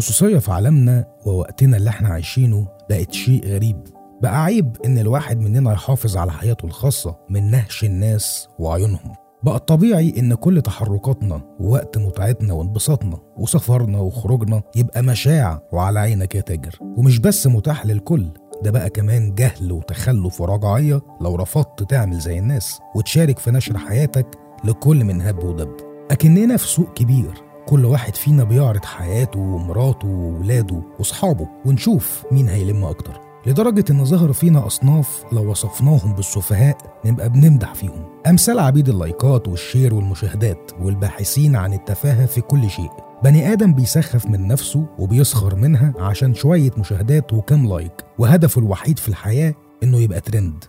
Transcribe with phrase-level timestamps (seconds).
[0.00, 3.76] الخصوصية في عالمنا ووقتنا اللي إحنا عايشينه بقت شيء غريب.
[4.22, 9.14] بقى عيب إن الواحد مننا يحافظ على حياته الخاصة من نهش الناس وعيونهم.
[9.42, 16.40] بقى الطبيعي إن كل تحركاتنا ووقت متعتنا وانبساطنا وسفرنا وخروجنا يبقى مشاع وعلى عينك يا
[16.40, 16.78] تاجر.
[16.96, 18.26] ومش بس متاح للكل
[18.62, 24.26] ده بقى كمان جهل وتخلف ورجعية لو رفضت تعمل زي الناس وتشارك في نشر حياتك
[24.64, 25.76] لكل من هب ودب.
[26.10, 32.84] كأننا في سوق كبير كل واحد فينا بيعرض حياته ومراته وولاده وصحابه ونشوف مين هيلم
[32.84, 33.20] أكتر.
[33.46, 38.04] لدرجة إن ظهر فينا أصناف لو وصفناهم بالسفهاء نبقى بنمدح فيهم.
[38.26, 42.90] أمثال عبيد اللايكات وال share والمشاهدات والباحثين عن التفاهة في كل شيء.
[43.24, 48.04] بني آدم بيسخف من نفسه وبيسخر منها عشان شوية مشاهدات وكام لايك.
[48.18, 50.64] وهدفه الوحيد في الحياة إنه يبقى ترند.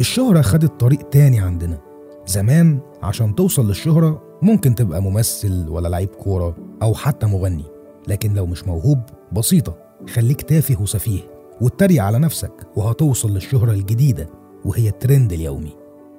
[0.00, 1.78] الشهرة خدت طريق تاني عندنا.
[2.26, 7.64] زمان عشان توصل للشهرة ممكن تبقى ممثل ولا لعيب كورة أو حتى مغني
[8.08, 8.98] لكن لو مش موهوب
[9.32, 9.76] بسيطة
[10.14, 11.20] خليك تافه وسفيه
[11.60, 14.28] واتريق على نفسك وهتوصل للشهرة الجديدة
[14.64, 15.72] وهي الترند اليومي.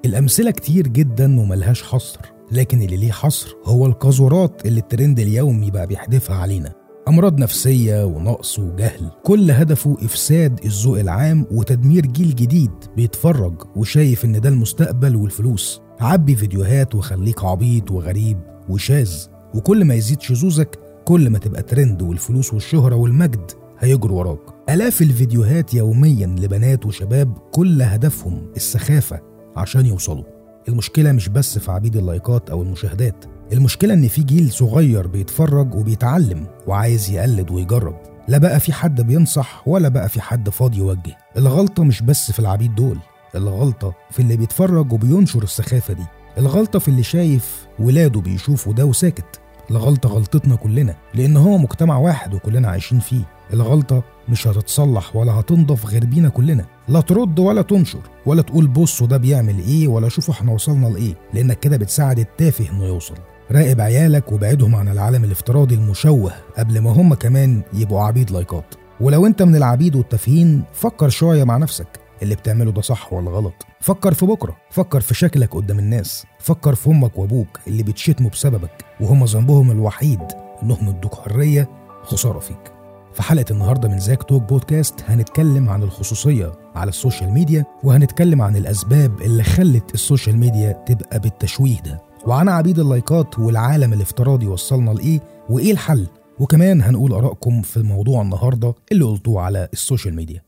[0.04, 2.20] الأمثلة كتير جدا وملهاش حصر
[2.52, 6.72] لكن اللي ليه حصر هو القذورات اللي الترند اليومي بقى بيحدفها علينا.
[7.08, 14.40] أمراض نفسية ونقص وجهل كل هدفه إفساد الذوق العام وتدمير جيل جديد بيتفرج وشايف إن
[14.40, 15.80] ده المستقبل والفلوس.
[16.00, 19.12] عبي فيديوهات وخليك عبيط وغريب وشاذ
[19.54, 24.40] وكل ما يزيد شذوذك كل ما تبقى ترند والفلوس والشهرة والمجد هيجروا وراك.
[24.70, 29.20] آلاف الفيديوهات يوميا لبنات وشباب كل هدفهم السخافة
[29.56, 30.24] عشان يوصلوا.
[30.68, 36.46] المشكلة مش بس في عبيد اللايكات أو المشاهدات المشكلة إن في جيل صغير بيتفرج وبيتعلم
[36.66, 37.96] وعايز يقلد ويجرب.
[38.28, 41.16] لا بقى في حد بينصح ولا بقى في حد فاضي يوجه.
[41.36, 42.98] الغلطة مش بس في العبيد دول.
[43.36, 46.04] الغلطة في اللي بيتفرج وبينشر السخافة دي.
[46.38, 49.40] الغلطة في اللي شايف ولاده بيشوفوا ده وساكت.
[49.70, 53.22] الغلطة غلطتنا كلنا لأن هو مجتمع واحد وكلنا عايشين فيه.
[53.52, 56.64] الغلطة مش هتتصلح ولا هتنضف غير بينا كلنا.
[56.88, 61.14] لا ترد ولا تنشر ولا تقول بصوا ده بيعمل إيه ولا شوفوا إحنا وصلنا لإيه
[61.34, 63.14] لأنك كده بتساعد التافه إنه يوصل.
[63.52, 69.26] راقب عيالك وبعدهم عن العالم الافتراضي المشوه قبل ما هم كمان يبقوا عبيد لايكات ولو
[69.26, 71.86] أنت من العبيد والتافهين فكر شوية مع نفسك.
[72.24, 73.66] اللي بتعمله ده صح ولا غلط.
[73.80, 78.84] فكر في بكرة فكر في شكلك قدام الناس فكر في أمك وأبوك اللي بتشتموا بسببك
[79.00, 80.20] وهم ذنبهم الوحيد
[80.62, 81.68] إنهم ادوك حرية
[82.02, 82.72] خسارة فيك.
[83.14, 88.56] في حلقة النهاردة من زاك توك بودكاست هنتكلم عن الخصوصية على السوشيال ميديا وهنتكلم عن
[88.56, 92.00] الأسباب اللي خلت السوشيال ميديا تبقى بالتشويه ده.
[92.26, 95.20] وعن عبيد اللايكات والعالم الافتراضي وصلنا لإيه
[95.50, 96.06] وإيه الحل.
[96.38, 100.42] وكمان هنقول آرائكم في الموضوع النهاردة اللي قلتوه على السوشيال ميديا.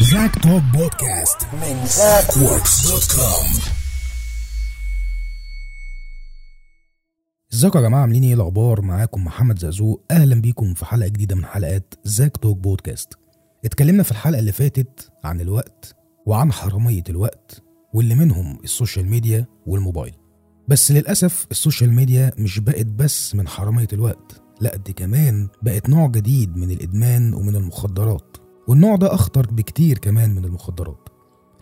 [0.00, 3.60] زاك توك بودكاست من زاك ووركس dot com
[7.52, 10.04] ازيكم يا جماعة عاملين إيه؟ الأخبار؟ معاكم محمد زقزوق.
[10.10, 13.08] أهلا بيكم في حلقة جديدة من حلقات زاك توك بودكاست
[13.64, 15.96] اتكلمنا في الحلقة اللي فاتت عن الوقت
[16.26, 17.62] وعن حرامية الوقت
[17.94, 20.14] واللي منهم السوشيال ميديا والموبايل.
[20.68, 26.06] بس للأسف السوشيال ميديا مش بقت بس من حرامية الوقت لا دي كمان بقت نوع
[26.08, 28.36] جديد من الإدمان ومن المخدرات.
[28.70, 31.08] والنوع ده أخطر بكتير كمان من المخدرات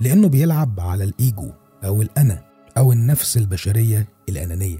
[0.00, 1.52] لأنه بيلعب على الإيجو
[1.84, 2.44] أو الأنا
[2.78, 4.78] أو النفس البشرية الأنانية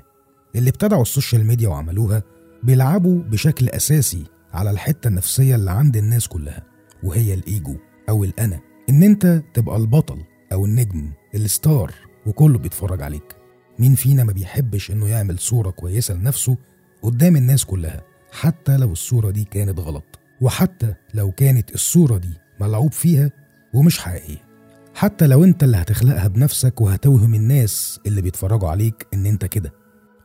[0.57, 2.23] اللي ابتدعوا السوشيال ميديا وعملوها
[2.63, 6.63] بيلعبوا بشكل أساسي على الحتة النفسية اللي عند الناس كلها
[7.03, 7.77] وهي الإيجو
[8.09, 10.19] أو الأنا إن أنت تبقى البطل
[10.53, 11.95] أو النجم الستار
[12.27, 13.37] وكله بيتفرج عليك.
[13.79, 16.57] مين فينا ما بيحبش إنه يعمل صورة كويسة لنفسه
[17.03, 18.03] قدام الناس كلها
[18.33, 23.31] حتى لو الصورة دي كانت غلط؟ وحتى لو كانت الصورة دي ملعوب فيها
[23.75, 24.49] ومش حقيقية
[24.95, 29.73] حتى لو انت اللي هتخلقها بنفسك وهتوهم الناس اللي بيتفرجوا عليك إن انت كده.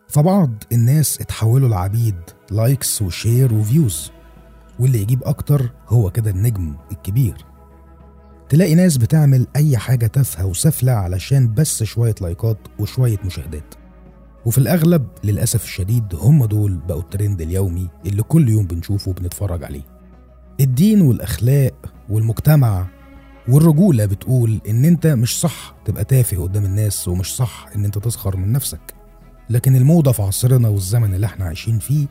[0.10, 2.16] فبعض الناس اتحولوا لعبيد
[2.52, 4.12] likes و share و views
[4.80, 7.46] واللي يجيب أكتر هو كده النجم الكبير.
[8.50, 13.74] تلاقي ناس بتعمل أي حاجة تافهة وسافلة علشان بس شوية لايكات وشوية مشاهدات.
[14.46, 19.93] وفي الأغلب للأسف الشديد هم دول بقوا الترند اليومي اللي كل يوم بنشوفه وبنتفرج عليه.
[20.60, 21.74] الدين والأخلاق
[22.10, 22.88] والمجتمع
[23.48, 28.38] والرجولة بتقول إن أنت مش صح تبقى تافه قدام الناس ومش صح إن أنت تسخر
[28.38, 28.94] من نفسك.
[29.50, 32.08] لكن الموضة في عصرنا والزمن اللي إحنا عايشين فيه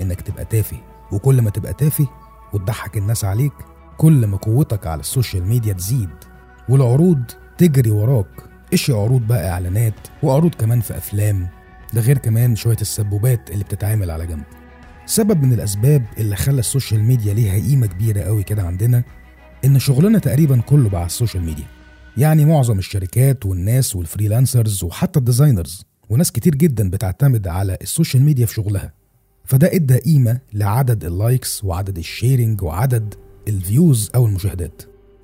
[0.00, 0.76] إنك تبقى تافه.
[1.12, 2.08] وكل ما تبقى تافه
[2.52, 3.52] وتضحك الناس عليك
[3.96, 6.10] كل ما قوتك على السوشيال ميديا تزيد
[6.68, 7.22] والعروض
[7.58, 8.26] تجري وراك.
[8.72, 11.48] اشي عروض بقى؟ إعلانات وعروض كمان في أفلام
[11.94, 14.42] ده غير كمان شوية السبوبات اللي بتتعمل على جنب.
[15.06, 19.04] سبب من الأسباب اللي خلى السوشيال ميديا ليها قيمة كبيرة قوي كده عندنا
[19.64, 21.64] إن شغلنا تقريبا كله بقى على السوشيال ميديا.
[22.16, 28.22] يعني معظم الشركات والناس وال freelancers وحتى ال designers وناس كتير جدا بتعتمد على السوشيال
[28.22, 28.92] ميديا في شغلها.
[29.44, 33.14] فده إدى قيمة لعدد ال likes وعدد ال sharing وعدد
[33.48, 34.82] ال views أو المشاهدات.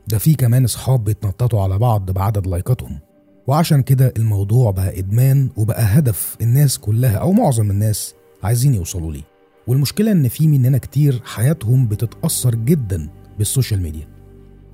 [0.09, 2.99] ده في كمان أصحاب بيتنططوا على بعض بعدد لايكاتهم
[3.47, 9.32] وعشان كده الموضوع بقى إدمان وبقى هدف الناس كلها أو معظم الناس عايزين يوصلوا ليه.
[9.67, 14.09] والمشكلة إن في مننا كتير حياتهم بتتأثر جدا بالسوشيال ميديا.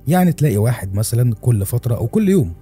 [0.07, 2.53] يعني تلاقي واحد مثلا كل فترة أو كل يوم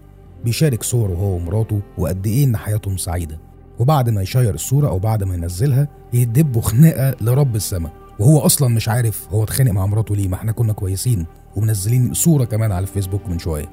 [0.45, 3.39] بيشارك صوره هو ومراته وقد إيه إن حياتهم سعيدة.
[3.79, 7.91] وبعد ما يشير الصورة أو بعد ما ينزلها يدبوا خناقه لرب السماء.
[8.19, 11.25] وهو أصلا مش عارف هو اتخانق مع مراته ليه ما إحنا كنا كويسين
[11.55, 13.69] ومنزلين صورة كمان على الفيسبوك من شوية.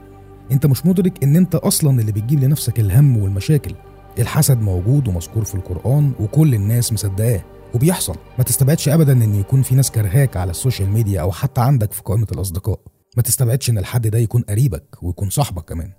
[0.52, 3.74] أنت مش مدرك إن أنت أصلا اللي بتجيب لنفسك الهم والمشاكل.
[4.18, 7.44] الحسد موجود ومذكور في القرآن وكل الناس مصدقاه.
[7.74, 8.16] وبيحصل.
[8.38, 12.02] ما تستبعدش ابدا إن يكون في ناس كرهاك على السوشيال ميديا أو حتى عندك في
[12.02, 12.80] قائمة الأصدقاء.
[13.16, 15.92] ما تستبعدش إن الحد ده يكون قريبك ويكون صاحبك كمان.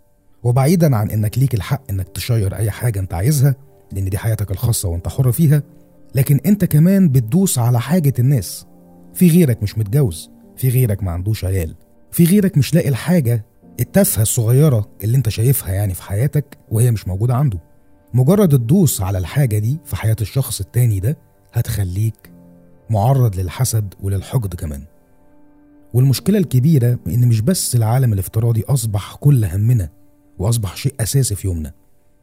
[0.44, 3.56] وبعيدا عن إنك ليك الحق إنك تشير أي حاجة أنت عايزها
[3.92, 5.64] لأن دي حياتك الخاصة وأنت حر فيها.
[6.16, 8.66] لكن أنت كمان بتدوس على حاجة الناس.
[9.14, 11.76] في غيرك مش متجوز في غيرك ما عندوش عيال
[12.12, 13.46] في غيرك مش لاقي الحاجة
[13.80, 17.60] التافهة الصغيرة اللي أنت شايفها يعني في حياتك وهي مش موجودة عنده.
[18.14, 21.18] مجرد الدوس على الحاجة دي في حياة الشخص التاني ده
[21.56, 22.32] هتخليك
[22.90, 24.84] معرض للحسد وللحقد كمان.
[25.94, 29.90] والمشكلة الكبيرة إن مش بس العالم الافتراضي أصبح كل همنا
[30.40, 31.74] وأصبح شيء أساسي في يومنا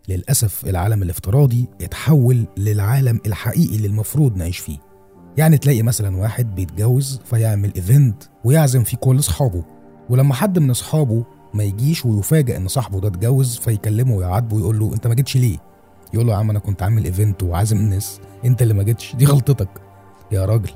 [0.08, 4.78] للأسف العالم الافتراضي اتحول للعالم الحقيقي اللي المفروض نعيش فيه.
[5.36, 9.64] يعني تلاقي مثلا واحد بيتجوز فيعمل ايفنت ويعزم فيه كل أصحابه
[10.10, 11.24] ولما حد من أصحابه
[11.54, 15.58] ما يجيش ويفاجئ إن صاحبه ده اتجوز فيكلمه ويعاتبه ويقول له أنت ما جيتش ليه؟
[16.14, 18.20] يقول له يا عم أنا كنت عامل event وعازم الناس.
[18.44, 19.16] أنت اللي ما جيتش.
[19.16, 19.68] دي غلطتك.
[20.32, 20.70] يا راجل.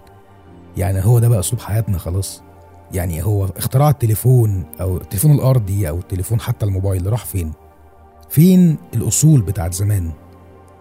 [0.76, 2.42] يعني هو ده بقى أسلوب حياتنا خلاص.
[2.92, 7.52] يعني هو اختراع التليفون أو التليفون الأرضي أو التليفون حتى الموبايل راح فين؟
[8.28, 10.10] فين الأصول بتاعت زمان؟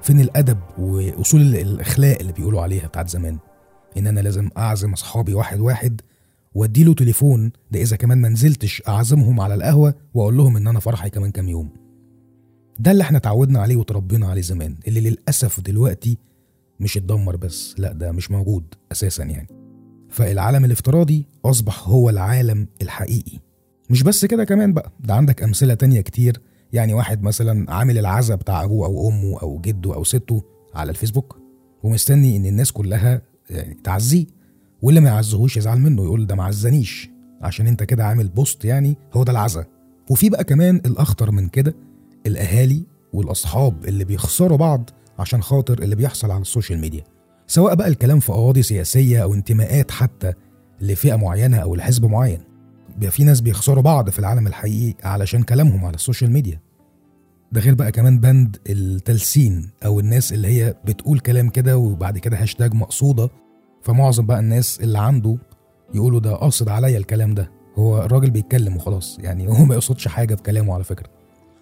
[0.02, 3.38] فين الأدب وأصول الأخلاق اللي بيقولوا عليها بتاعت زمان؟
[3.98, 6.02] إن أنا لازم أعزم أصحابي واحد واحد
[6.56, 7.52] وأديله تليفون.
[7.72, 11.50] ده إذا كمان ما نزلتش أعزمهم على القهوة وأقول لهم إن أنا فرحي كمان كام
[11.50, 11.85] يوم.
[12.80, 16.18] ده اللي إحنا اتعودنا عليه وتربينا عليه زمان اللي للأسف دلوقتي
[16.80, 19.48] مش اتدمر بس لا ده مش موجود أساسا يعني.
[20.10, 23.40] فالعالم الافتراضي أصبح هو العالم الحقيقي.
[23.90, 26.42] مش بس كده كمان بقى ده عندك أمثلة تانية كتير.
[26.74, 30.44] يعني واحد مثلا عامل العزا بتاع أبوه أو أمه أو جده أو سته
[30.76, 31.40] على الفيسبوك
[31.84, 34.26] ومستني إن الناس كلها يعني تعزيه
[34.82, 36.44] واللي ما يعزهوش يزعل منه يقول ده ما
[37.42, 39.66] عشان أنت كده عامل post يعني هو ده العزا.
[40.10, 41.76] وفي بقى كمان الأخطر من كده
[42.26, 44.90] الأهالي والأصحاب اللي بيخسروا بعض
[45.20, 47.04] عشان خاطر اللي بيحصل على السوشيال ميديا.
[47.48, 50.34] سواء بقى الكلام في قواضي سياسية أو انتماءات حتى
[50.82, 52.40] لفئة معينة أو لحزب معين.
[52.96, 56.60] بيبقى في ناس بيخسروا بعض في العالم الحقيقي علشان كلامهم على السوشيال ميديا.
[57.52, 62.42] ده غير بقى كمان بند التلسين أو الناس اللي هي بتقول كلام كده وبعد كده
[62.42, 63.30] هاشتاج مقصودة.
[63.82, 65.38] فمعظم بقى الناس اللي عنده
[65.94, 67.52] يقولوا ده قاصد عليا الكلام ده.
[67.76, 71.15] هو الراجل بيتكلم وخلاص يعني هو ما يقصدش حاجة بكلامه على فكرة.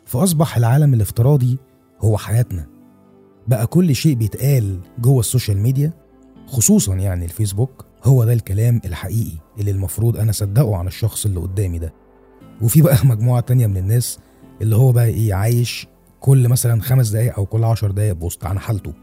[0.06, 1.58] فأصبح العالم الافتراضي
[2.02, 2.68] هو حياتنا.
[3.48, 5.94] بقى كل شيء بيتقال جوه ال social media
[6.48, 11.80] خصوصا يعني الفيسبوك هو ده الكلام الحقيقي اللي المفروض أنا أصدقه عن الشخص اللي قدامي
[11.80, 11.94] ده.
[12.62, 14.20] وفي بقى مجموعة تانية من الناس
[14.62, 15.88] اللي هو بقى إيه عايش
[16.20, 18.94] كل مثلا خمس دقايق أو كل عشر دقايق بوست عن حالته.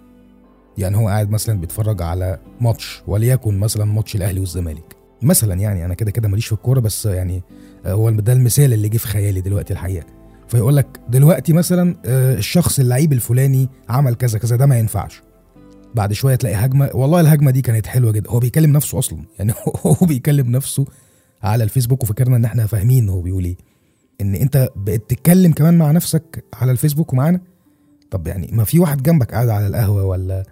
[0.78, 4.96] يعني هو قاعد مثلا بيتفرج على ماتش وليكن مثلا ماتش الأهلي والزمالك.
[5.22, 7.42] مثلا يعني أنا كده كده ماليش في الكورة بس يعني
[7.86, 10.06] هو ده المثال اللي جه في خيالي دلوقتي الحقيقة.
[10.50, 15.22] فيقول لك دلوقتي مثلا آه، الشخص اللعيب الفلاني عمل كذا كذا ده ما ينفعش.
[15.94, 18.30] بعد شوية تلاقي هجمة والله الهجمة دي كانت حلوة جدا.
[18.30, 19.18] هو بيكلم نفسه أصلا.
[19.38, 19.52] يعني
[19.86, 20.84] هو بيكلم نفسه
[21.42, 23.56] على الفيسبوك وفكرنا إن إحنا فاهمين هو بيقول إيه.
[24.20, 27.40] إن أنت بقيت تتكلم كمان مع نفسك على الفيسبوك ومعانا
[28.10, 30.44] طب يعني ما في واحد جنبك قاعد على القهوة ولا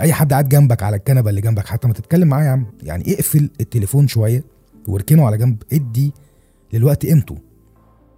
[0.00, 2.66] أي حد قاعد جنبك على الكنبة اللي جنبك؟ حتى ما تتكلم معاه يا عم.
[2.82, 4.44] يعني اقفل التليفون شوية
[4.88, 5.62] واركنه على جنب.
[5.72, 6.12] ادي
[6.72, 7.49] للوقت قيمته.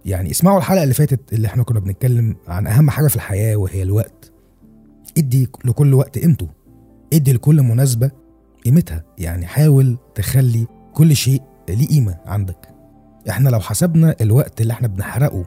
[0.05, 3.83] يعني اسمعوا الحلقة اللي فاتت اللي إحنا كنا بنتكلم عن أهم حاجة في الحياة وهي
[3.83, 4.31] الوقت.
[5.17, 6.47] ادي لكل وقت قيمته.
[7.13, 8.11] ادي لكل مناسبة
[8.65, 9.03] قيمتها.
[9.17, 12.69] يعني حاول تخلي كل شيء ليه قيمة عندك.
[13.29, 15.45] إحنا لو حسبنا الوقت اللي إحنا بنحرقه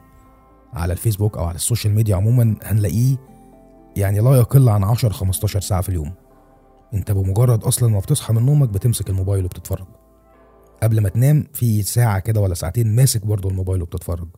[0.73, 3.17] على الفيسبوك أو على ال social media عموما هنلاقيه
[3.97, 6.13] يعني لا يقل عن 10 15 ساعة في اليوم.
[6.95, 9.87] انت بمجرد أصلا ما بتصحى من نومك بتمسك الموبايل وبتتفرج.
[10.83, 14.29] قبل ما تنام في ساعة كده ولا ساعتين ماسك برضه الموبايل وبتتفرج.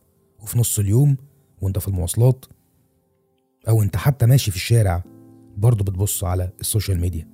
[0.41, 1.17] وفي نص اليوم
[1.61, 2.45] وانت في المواصلات
[3.67, 5.03] أو انت حتى ماشي في الشارع
[5.57, 7.27] برضه بتبص على ال social media.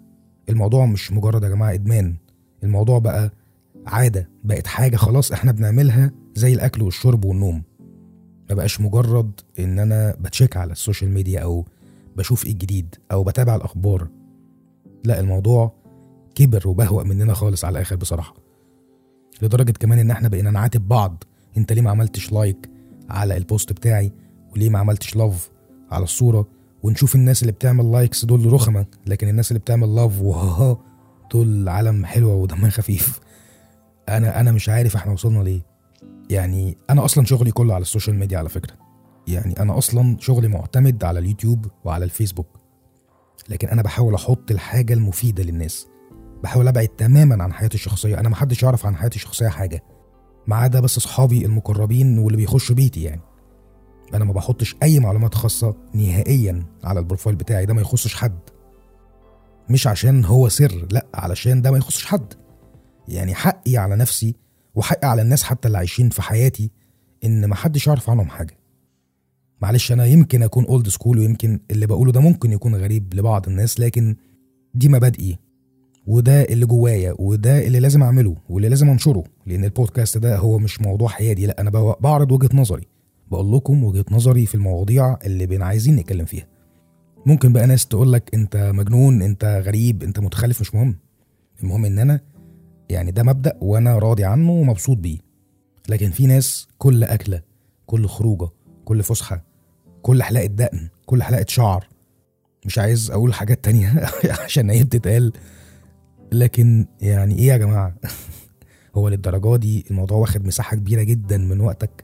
[0.49, 2.15] الموضوع مش مجرد يا جماعة إدمان.
[2.63, 3.31] الموضوع بقى
[3.87, 7.63] عادة بقت حاجة خلاص إحنا بنعملها زي الأكل والشرب والنوم.
[8.49, 11.65] ما بقاش مجرد إن أنا بت check على ال social media أو
[12.15, 14.07] بشوف إيه الجديد أو بتابع الأخبار.
[15.03, 15.73] لا الموضوع
[16.35, 18.35] كبر وبهوق مننا خالص على الآخر بصراحة.
[19.41, 21.23] لدرجة كمان إن إحنا بقينا نعاتب بعض.
[21.57, 22.69] أنت ليه ما عملتش like
[23.09, 24.11] على ال post بتاعي.
[24.51, 25.49] وليه ما عملتش love
[25.91, 26.47] على الصورة؟
[26.83, 28.85] ونشوف الناس اللي بتعمل likes دول رخمة.
[29.05, 30.77] لكن الناس اللي بتعمل love و haha
[31.31, 33.19] دول عالم حلوة ودمها خفيف.
[34.09, 35.61] أنا أنا مش عارف إحنا وصلنا لإيه.
[36.29, 38.73] يعني أنا أصلا شغلي كله على ال social media على فكرة.
[39.27, 42.47] يعني أنا أصلا شغلي معتمد على اليوتيوب وعلى الفيسبوك.
[43.49, 45.87] لكن أنا بحاول أحط الحاجة المفيدة للناس.
[46.43, 48.19] بحاول أبعد تماما عن حياتي الشخصية.
[48.19, 49.83] أنا محدش يعرف عن حياتي الشخصية حاجة.
[50.47, 53.21] ما عدا بس أصحابي المقربين واللي بيخشوا بيتي يعني.
[54.13, 58.39] أنا ما بحطش أي معلومات خاصة نهائيا على ال profile بتاعي ده ما يخصش حد.
[59.69, 62.33] مش عشان هو سر لأ علشان ده ما يخصش حد.
[63.07, 64.35] يعني حقي على نفسي
[64.75, 66.71] وحقي على الناس حتى اللي عايشين في حياتي
[67.23, 68.57] إن ما حدش يعرف عنهم حاجة.
[69.61, 73.79] معلش أنا يمكن أكون old school ويمكن اللي بقوله ده ممكن يكون غريب لبعض الناس
[73.79, 74.15] لكن
[74.73, 75.37] دي مبادئي.
[76.07, 80.81] وده اللي جوايا وده اللي لازم أعمله واللي لازم أنشره لأن البودكاست ده هو مش
[80.81, 81.69] موضوع حيادي لا أنا
[81.99, 82.87] بعرض وجهة نظري.
[83.31, 86.47] بقول لكم وجهة نظري في المواضيع اللي بين عايزين نتكلم فيها.
[87.25, 90.95] ممكن بقى ناس تقول لك أنت مجنون أنت غريب أنت متخلف مش مهم.
[91.63, 92.19] المهم إن أنا
[92.89, 95.17] يعني ده مبدأ وأنا راضي عنه ومبسوط بيه.
[95.89, 97.41] لكن في ناس كل أكلة
[97.85, 98.49] كل خروجة
[98.85, 99.45] كل فسحة
[100.01, 101.87] كل حلقة دقن كل حلقة شعر
[102.65, 104.09] مش عايز أقول حاجات تانية
[104.45, 105.33] عشان هي بتتقال.
[106.39, 107.95] لكن يعني إيه يا جماعة؟
[108.95, 112.03] هو للدرجة دي الموضوع واخد مساحة كبيرة جدا من وقتك.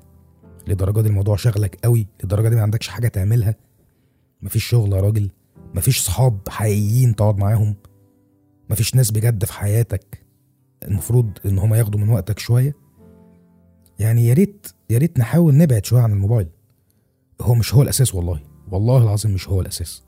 [0.67, 2.07] لدرجه دي الموضوع شغلك قوي.
[2.23, 3.55] لدرجه دي ما عندكش حاجة تعملها.
[4.41, 5.31] مفيش شغل يا راجل.
[5.75, 7.75] مفيش صحاب حقيقيين تقعد معاهم.
[8.69, 10.25] مفيش ناس بجد في حياتك.
[10.83, 12.75] المفروض إن هما ياخدوا من وقتك شوية.
[13.99, 16.47] يعني يا ريت يا ريت نحاول نبعد شوية عن الموبايل.
[17.41, 18.39] هو مش هو الأساس والله.
[18.71, 20.03] والله العظيم مش هو الأساس.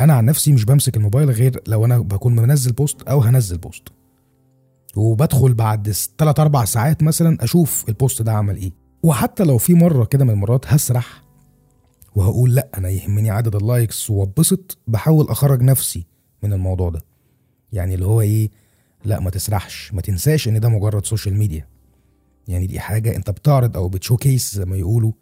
[0.00, 3.88] أنا عن نفسي مش بمسك الموبايل غير لو أنا بكون منزل post أو هنزل post.
[4.96, 8.72] وبدخل بعد 3 4 ساعات مثلا أشوف ال post ده عمل إيه.
[9.02, 11.22] وحتى لو في مرة كده من المرات هسرح
[12.14, 16.06] وهقول لأ أنا يهمني عدد ال likes واتبسط بحاول أخرج نفسي
[16.42, 17.04] من الموضوع ده.
[17.72, 18.50] يعني اللي هو إيه
[19.04, 21.68] لأ ما تسرحش ما تنساش إن ده مجرد social media
[22.48, 25.12] يعني دي حاجة أنت بتعرض أو بت showcase زي ما يقولوا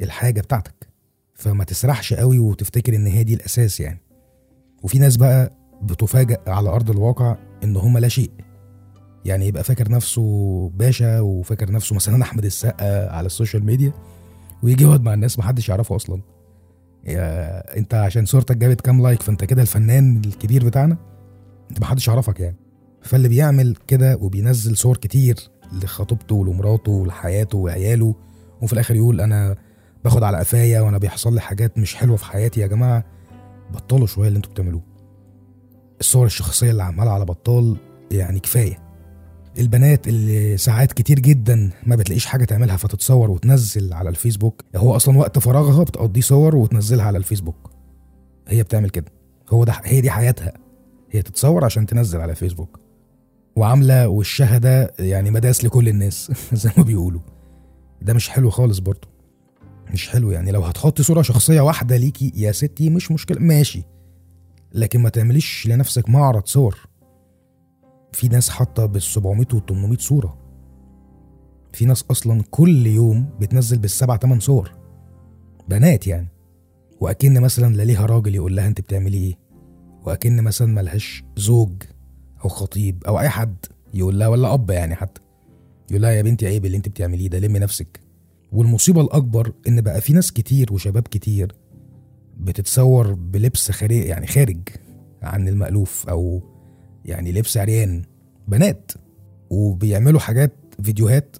[0.00, 0.88] الحاجة بتاعتك.
[1.34, 4.00] فما تسرحش قوي وتفتكر إن هي دي الأساس يعني.
[4.82, 8.30] وفي ناس بقى بتفاجأ على أرض الواقع إن هم لا شيء.
[9.24, 13.92] يعني يبقى فاكر نفسه باشا وفاكر نفسه مثلا أحمد السقا على ال social media
[14.62, 16.22] ويجي يقعد مع الناس محدش يعرفه أصلا.
[17.04, 20.96] يا أنت عشان صورتك جابت كام like فأنت كده الفنان الكبير بتاعنا؟
[21.70, 22.56] أنت محدش يعرفك يعني.
[23.02, 25.36] فاللي بيعمل كده وبينزل صور كتير
[25.72, 28.14] لخطيبته ولمراته ولحياته وعياله
[28.62, 29.56] وفي الآخر يقول أنا
[30.04, 33.04] باخد على قفايا وأنا بيحصل لي حاجات مش حلوة في حياتي يا جماعة.
[33.74, 34.82] بطلوا شوية اللي أنتوا بتعملوه.
[36.00, 37.76] الصور الشخصية اللي عماله على بطال
[38.10, 38.78] يعني كفاية.
[39.58, 44.64] البنات اللي ساعات كتير جدا ما بتلاقيش حاجة تعملها فتتصور وتنزل على الفيسبوك.
[44.76, 47.70] هو أصلا وقت فراغها بتقضيه صور وتنزلها على الفيسبوك.
[48.48, 49.12] هي بتعمل كده.
[49.50, 50.52] هو ده هي دي حياتها.
[51.10, 52.78] هي تتصور عشان تنزل على فيسبوك.
[53.56, 57.20] وعاملة وشها ده يعني مداس لكل الناس زي ما بيقولوا.
[58.02, 59.08] ده مش حلو خالص برضه
[59.92, 60.50] مش حلو يعني.
[60.50, 63.40] لو هتحطي صورة شخصية واحدة ليكي يا ستي مش مشكلة.
[63.40, 63.82] ماشي.
[64.72, 66.88] لكن ما تعمليش لنفسك معرض صور.
[68.12, 70.38] في ناس حاطة بال 700 و 800 صورة.
[71.72, 74.72] في ناس أصلا كل يوم بتنزل بالسبع تمن صور.
[75.68, 76.28] بنات يعني.
[77.00, 79.38] وأكن مثلا لا ليها راجل يقول لها أنت بتعملي إيه.
[80.04, 81.82] وأكن مثلا ملهاش زوج
[82.44, 83.56] أو خطيب أو أي حد
[83.94, 85.20] يقول لها ولا أب يعني حتى.
[85.90, 88.00] يقول لها يا بنتي عيب اللي أنت بتعمليه ده لمي نفسك.
[88.52, 91.54] والمصيبة الأكبر إن بقى في ناس كتير وشباب كتير
[92.36, 94.58] بتتصور بلبس خارج يعني خارج
[95.22, 96.42] عن المألوف أو
[97.04, 98.02] يعني لبس عريان.
[98.48, 98.92] بنات
[99.50, 100.52] وبيعملوا حاجات
[100.82, 101.36] فيديوهات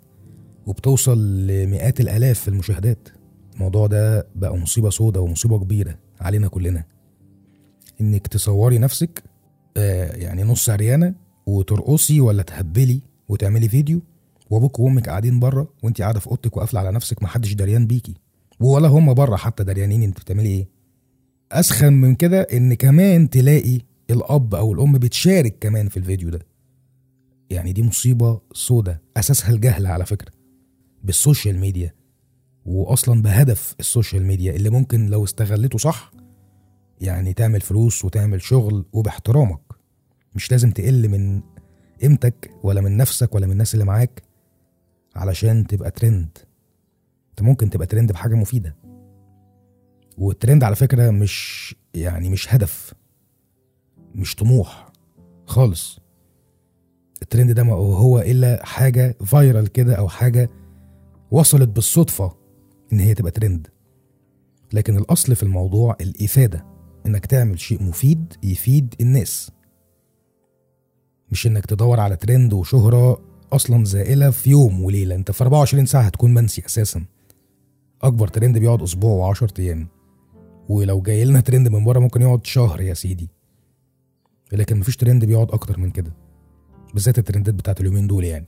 [0.67, 3.09] وبتوصل لمئات الآلاف في المشاهدات.
[3.55, 6.85] الموضوع ده بقى مصيبة سودة ومصيبة كبيرة علينا كلنا.
[8.01, 9.23] إنك تصوري نفسك
[9.77, 11.15] آه يعني نص عريانة
[11.47, 14.01] وترقصي ولا تهبلي وتعملي فيديو
[14.51, 18.15] وابوك وامك قاعدين بره وانت قاعدة في اوضتك وقافله على نفسك محدش دريان بيكي.
[18.61, 20.69] ولا هم بره حتى دريانين انت بتعملي إيه؟
[21.53, 26.47] أسخن من كده إن كمان تلاقي الأب أو الأم بتشارك كمان في الفيديو ده.
[27.51, 30.33] يعني دي مصيبة سودة أساسها الجهل على فكرة
[31.05, 31.95] بال social media.
[32.67, 36.13] واصلا بهدف ال social media اللي ممكن لو استغلته صح
[37.01, 39.61] يعني تعمل فلوس وتعمل شغل وباحترامك.
[40.35, 41.43] مش لازم تقل من
[42.03, 44.23] قيمتك ولا من نفسك ولا من الناس اللي معاك.
[45.17, 46.39] علشان تبقى ترند
[47.31, 48.77] انت ممكن تبقى ترند بحاجة مفيدة.
[50.19, 52.95] والترند على فكرة مش يعني مش هدف.
[54.15, 54.93] مش طموح
[55.47, 56.01] خالص.
[57.23, 60.51] الترند ده ما هو إلا حاجة viral كده أو حاجة
[61.31, 62.37] وصلت بالصدفة
[62.93, 63.69] إن هي تبقى ترند
[64.73, 66.67] لكن الأصل في الموضوع الإفادة.
[67.07, 69.51] إنك تعمل شيء مفيد يفيد الناس.
[71.31, 75.15] مش إنك تدور على ترند وشهرة أصلا زائلة في يوم وليلة.
[75.15, 77.05] أنت في 24 ساعة هتكون منسي أساسا.
[78.03, 79.89] أكبر ترند بيقعد أسبوع و10 أيام.
[80.69, 83.29] ولو جاي لنا ترند من بره ممكن يقعد شهر يا سيدي.
[84.53, 86.13] لكن مفيش ترند بيقعد أكتر من كده.
[86.95, 88.47] بالذات الترندات بتاعت اليومين دول يعني.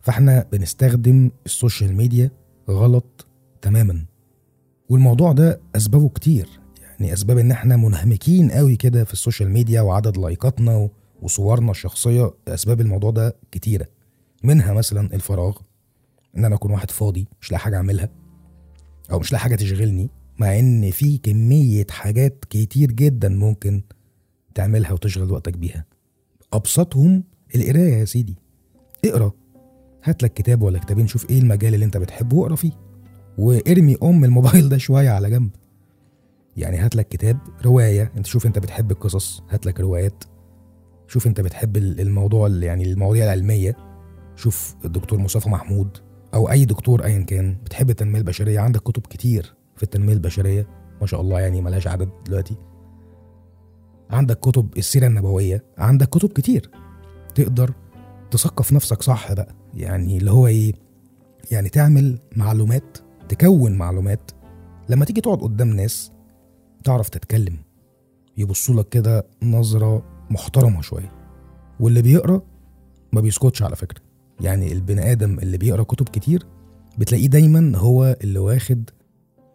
[0.00, 2.30] فإحنا بنستخدم ال social media
[2.70, 3.26] غلط
[3.62, 4.04] تماما.
[4.88, 6.48] والموضوع ده أسبابه كتير.
[6.90, 10.90] يعني أسباب إن إحنا منهمكين قوي كده في ال social media وعدد لايكاتنا و-
[11.24, 13.86] وصورنا الشخصية اسباب الموضوع ده كتيرة.
[14.42, 15.56] منها مثلا الفراغ
[16.36, 18.08] إن أنا أكون واحد فاضي مش لاقي حاجة أعملها
[19.12, 23.82] أو مش لاقي حاجة تشغلني مع إن في كمية حاجات كتير جدا ممكن
[24.54, 25.84] تعملها وتشغل وقتك بيها.
[26.52, 28.36] أبسطهم القراية يا سيدي.
[29.04, 29.32] اقرأ.
[30.04, 32.72] هات لك كتاب ولا كتابين شوف إيه المجال اللي أنت بتحبه واقرأ فيه.
[33.38, 35.50] وارمي أم الموبايل ده شوية على جنب.
[36.56, 38.12] يعني هات لك كتاب رواية.
[38.16, 39.42] أنت شوف أنت بتحب القصص.
[39.50, 40.24] هات لك روايات.
[41.08, 43.76] شوف انت بتحب ال- الموضوع يعني المواضيع العلمية.
[44.36, 45.98] شوف الدكتور مصطفى محمود
[46.34, 48.60] أو أي دكتور ايا كان بتحب التنمية البشرية.
[48.60, 50.66] عندك كتب كتير في التنمية البشرية.
[51.00, 52.56] ما شاء الله يعني ملهاش عدد دلوقتي.
[54.10, 55.64] عندك كتب السيرة النبوية.
[55.78, 56.70] عندك كتب كتير.
[57.34, 57.72] تقدر
[58.30, 59.54] تثقف نفسك صح بقى.
[59.74, 60.72] يعني اللي هو إيه؟
[61.50, 64.30] يعني تعمل معلومات تكون معلومات.
[64.88, 66.12] لما تيجي تقعد قدام ناس
[66.84, 67.56] تعرف تتكلم
[68.36, 71.12] يبصوا لك كده نظرة محترمة شوية.
[71.80, 72.42] واللي بيقرأ
[73.12, 74.00] ما بيسكتش على فكرة.
[74.40, 76.46] يعني البني آدم اللي بيقرأ كتب كتير
[76.98, 78.90] بتلاقيه دايما هو اللي واخد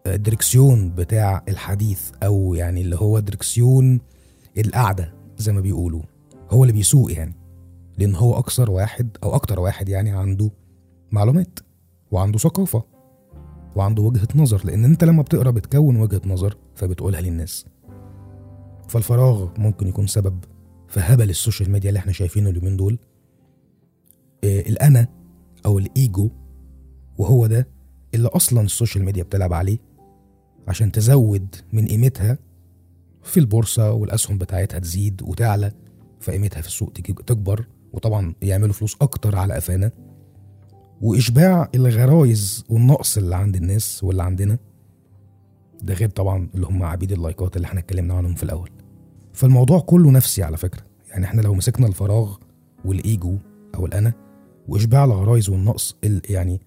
[0.06, 4.00] دركسيون بتاع الحديث أو يعني اللي هو دركسيون
[4.58, 6.02] القعدة زي ما بيقولوا.
[6.50, 7.34] هو اللي بيسوق يعني.
[7.98, 10.50] لأن هو أكثر واحد أو أكتر واحد يعني عنده
[11.12, 11.58] معلومات
[12.10, 12.84] وعنده ثقافة
[13.76, 14.62] وعنده وجهة نظر.
[14.64, 17.66] لأن أنت لما بتقرأ بتكون وجهة نظر فبتقولها للناس.
[18.88, 20.44] فالفراغ ممكن يكون سبب
[20.90, 22.98] في هبل ال social media اللي إحنا شايفينه اليومين دول
[24.44, 25.08] آه، الأنا
[25.66, 26.30] أو الإيجو
[27.18, 27.68] وهو ده
[28.14, 29.78] اللي أصلا ال social media بتلعب عليه
[30.68, 32.38] عشان تزود من قيمتها
[33.22, 35.72] في البورصة والأسهم بتاعتها تزيد وتعلى
[36.20, 39.90] فقيمتها في السوق تكبر وطبعا يعملوا فلوس أكتر على قفانا.
[41.00, 44.58] وإشباع الغرايز والنقص اللي عند الناس واللي عندنا
[45.82, 48.70] ده غير طبعا اللي هم عبيد اللايكات اللي إحنا اتكلمنا عنهم في الأول.
[49.40, 50.82] فالموضوع كله نفسي على فكرة.
[51.10, 52.36] يعني إحنا لو مسكنا الفراغ
[52.84, 53.36] والإيجو
[53.74, 54.12] أو الأنا
[54.68, 56.60] وإشباع الغرايز والنقص ال- يعني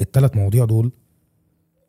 [0.00, 0.92] التلات مواضيع دول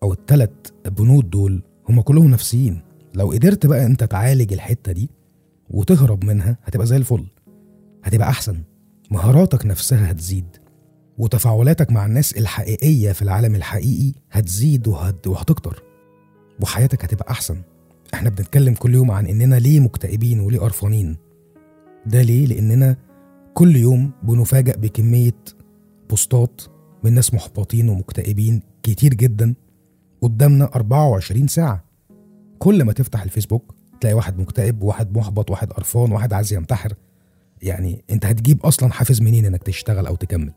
[0.03, 2.81] أو التلات بنود دول هم كلهم نفسيين.
[3.13, 5.09] لو قدرت بقى أنت تعالج الحتة دي
[5.69, 7.25] وتهرب منها هتبقى زي الفل.
[8.03, 8.61] هتبقى أحسن.
[9.11, 10.45] مهاراتك نفسها هتزيد.
[11.17, 15.27] وتفاعلاتك مع الناس الحقيقية في العالم الحقيقي هتزيد وهت...
[15.27, 15.83] وهتكتر.
[16.61, 17.61] وحياتك هتبقى أحسن.
[18.13, 21.17] إحنا بنتكلم كل يوم عن إننا ليه مكتئبين وليه قرفانين.
[22.05, 22.97] ده ليه؟ لأننا
[23.53, 25.35] كل يوم بنفاجأ بكمية
[26.09, 26.61] بوستات
[27.03, 29.53] من ناس محبطين ومكتئبين كتير جدا
[30.21, 31.83] قدامنا 24 ساعة.
[32.59, 36.93] كل ما تفتح الفيسبوك تلاقي واحد مكتئب واحد محبط واحد قرفان واحد عايز ينتحر.
[37.61, 40.51] يعني انت هتجيب أصلا حافز منين انك تشتغل أو تكمل؟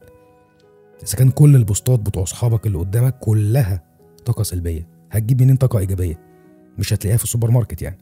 [1.03, 3.83] إذا كان كل البوستات بتوع أصحابك اللي قدامك كلها
[4.25, 6.32] طاقة سلبية هتجيب منين طاقة إيجابية؟
[6.79, 7.99] مش هتلاقيها في السوبر ماركت يعني.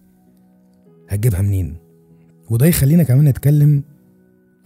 [1.08, 1.76] هتجيبها منين؟
[2.50, 3.82] وده يخلينا كمان نتكلم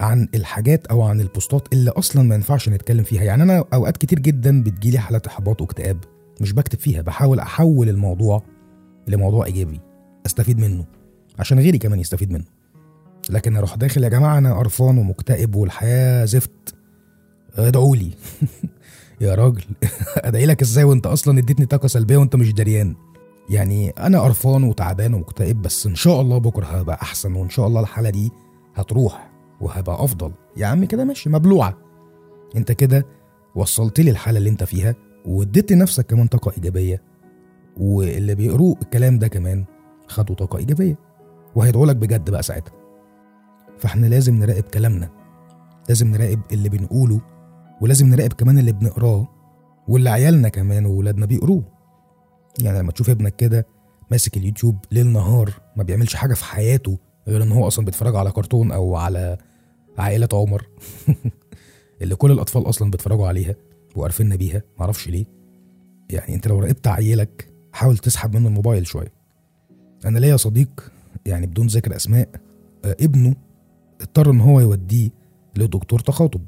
[0.01, 3.23] عن الحاجات أو عن البوستات اللي أصلا ما ينفعش نتكلم فيها.
[3.23, 5.97] يعني أنا أوقات كتير جدا بتجيلي حالات إحباط واكتئاب
[6.41, 8.43] مش بكتب فيها بحاول أحول الموضوع
[9.07, 9.79] لموضوع إيجابي
[10.25, 10.85] أستفيد منه
[11.39, 12.45] عشان غيري كمان يستفيد منه.
[13.29, 16.75] لكن أروح داخل يا جماعة أنا قرفان ومكتئب والحياة زفت.
[17.55, 18.11] ادعوا لي.
[19.21, 19.63] يا راجل
[20.17, 22.95] أدعي لك إزاي وأنت أصلا اديتني طاقة سلبية وأنت مش دريان
[23.49, 27.81] يعني أنا قرفان وتعبان ومكتئب بس إن شاء الله بكرة هبقى أحسن وإن شاء الله
[27.81, 28.31] الحالة دي
[28.75, 29.31] هتروح
[29.61, 30.31] وهبقى أفضل.
[30.57, 31.77] يا عم كده ماشي مبلوعة.
[32.55, 33.05] أنت كده
[33.55, 37.01] وصلت لي الحالة اللي أنت فيها واديت لنفسك كمان طاقة إيجابية
[37.77, 39.65] واللي بيقروا الكلام ده كمان
[40.07, 40.97] خدوا طاقة إيجابية
[41.55, 42.73] وهيدعوا لك بجد بقى ساعتها.
[43.77, 45.09] فإحنا لازم نراقب كلامنا
[45.89, 47.21] لازم نراقب اللي بنقوله
[47.81, 49.27] ولازم نراقب كمان اللي بنقراه
[49.87, 51.63] واللي عيالنا كمان وولادنا بيقروه.
[52.59, 53.67] يعني لما تشوف ابنك كده
[54.11, 58.31] ماسك اليوتيوب ليل نهار ما بيعملش حاجة في حياته غير إن هو أصلا بيتفرج على
[58.31, 59.37] كرتون أو على
[59.97, 60.67] عائلة عمر.
[62.01, 63.55] اللي كل الأطفال أصلا بيتفرجوا عليها
[63.95, 65.25] وعارفين بيها معرفش ليه.
[66.09, 69.13] يعني أنت لو راقبت عيلك حاول تسحب منه الموبايل شوية.
[70.05, 70.91] أنا ليا صديق
[71.25, 72.29] يعني بدون ذكر أسماء
[72.85, 73.35] آه، ابنه
[74.01, 75.09] اضطر إن هو يوديه
[75.57, 76.41] لدكتور تخاطب.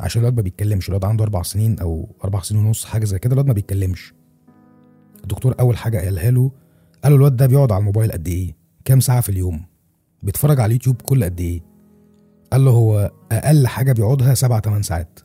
[0.00, 3.32] عشان الواد ما بيتكلمش الواد عنده أربع سنين أو أربع سنين ونص حاجة زي كده
[3.32, 4.14] الواد ما بيتكلمش.
[5.22, 6.50] الدكتور أول حاجة قالها له
[7.04, 9.64] قال له الواد ده بيقعد على الموبايل قد إيه؟ كام ساعة في اليوم؟
[10.22, 11.60] بيتفرج على اليوتيوب كل قد إيه؟
[12.52, 15.20] قال له هو أقل حاجة بيقعدها سبعة تمن ساعات.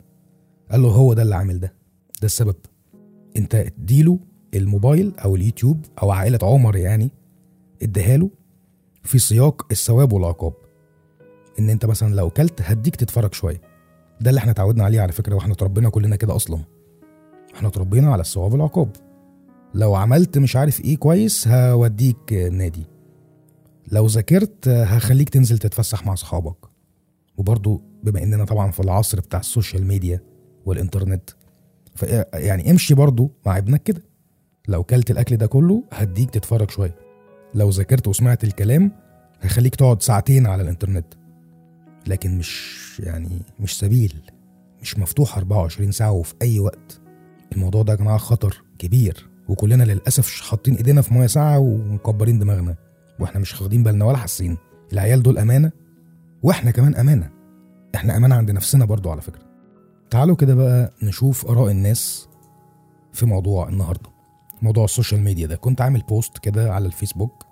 [0.70, 1.74] قال له هو ده اللي عامل ده.
[2.20, 2.56] ده السبب.
[3.36, 4.18] أنت اديله
[4.54, 7.10] الموبايل أو اليوتيوب أو عائلة عمر يعني
[7.82, 8.30] اديها له
[9.02, 10.52] في سياق الثواب والعقاب.
[11.58, 13.60] إن أنت مثلا لو كلت هديك تتفرج شوية.
[14.20, 16.60] ده اللي إحنا اتعودنا عليه على فكرة وإحنا اتربينا كلنا كده أصلا.
[17.54, 18.90] إحنا اتربينا على الثواب والعقاب.
[19.78, 22.86] لو عملت مش عارف إيه كويس هوديك نادي.
[23.92, 26.56] لو ذاكرت هخليك تنزل تتفسح مع صحابك
[27.36, 30.20] وبرضو بما إننا طبعا في العصر بتاع ال social media
[30.66, 31.30] والإنترنت
[32.34, 34.02] يعني امشي برضو مع ابنك كده.
[34.68, 36.96] لو كلت الأكل ده كله هديك تتفرج شوية.
[37.54, 38.92] لو ذاكرت وسمعت الكلام
[39.40, 41.14] هخليك تقعد ساعتين على الإنترنت.
[42.06, 44.14] لكن مش يعني مش سبيل
[44.82, 47.00] مش مفتوح 24 ساعة وفي أي وقت.
[47.52, 49.27] الموضوع ده يا جماعة خطر كبير.
[49.48, 52.74] وكلنا للأسف حاطين إيدينا في مية ساقعة ومكبرين دماغنا.
[53.20, 54.56] وإحنا مش واخدين بالنا ولا حاسين.
[54.92, 55.72] العيال دول أمانة؟
[56.42, 57.30] وإحنا كمان أمانة.
[57.94, 59.42] إحنا أمانة عند نفسنا برضو على فكرة.
[60.10, 62.28] تعالوا كده بقى نشوف آراء الناس
[63.12, 64.10] في موضوع النهارده.
[64.62, 65.56] موضوع ال social media ده.
[65.56, 67.44] كنت عامل post كده على الفيسبوك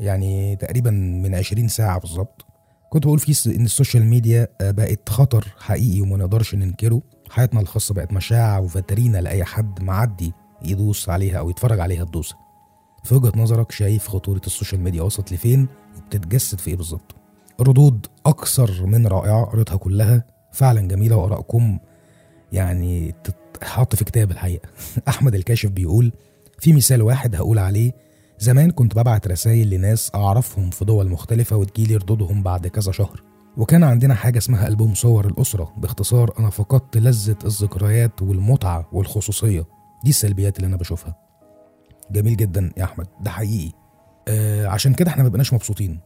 [0.00, 2.46] يعني تقريبا من 20 ساعة بالظبط.
[2.90, 7.02] كنت بقول فيه إن ال social media بقت خطر حقيقي وما نقدرش ننكره.
[7.30, 10.32] حياتنا الخاصة بقت مشاعة وفترينه لأي حد معدي
[10.64, 12.36] يدوس عليها أو يتفرج عليها بدوسه
[13.02, 17.14] في وجهة نظرك شايف خطورة ال social media وصلت لفين؟ وبتتجسد في إيه بالظبط؟
[17.60, 20.24] ردود أكثر من رائعة قريتها كلها.
[20.52, 21.78] فعلا جميلة وارائكم
[22.52, 24.68] يعني تتحط في كتاب الحقيقة.
[25.08, 26.12] أحمد الكاشف بيقول
[26.58, 27.92] في مثال واحد هقول عليه.
[28.38, 33.22] زمان كنت ببعت رسائل لناس أعرفهم في دول مختلفة وتجيلي ردودهم بعد كذا شهر.
[33.56, 35.72] وكان عندنا حاجة اسمها ألبوم صور الأسرة.
[35.76, 39.81] باختصار أنا فقدت لذة الذكريات والمتعة والخصوصية.
[40.04, 41.16] دي السلبيات اللي أنا بشوفها.
[42.10, 43.72] جميل جدا يا أحمد ده حقيقي.
[44.28, 46.00] آه عشان كده إحنا مبقناش مبسوطين.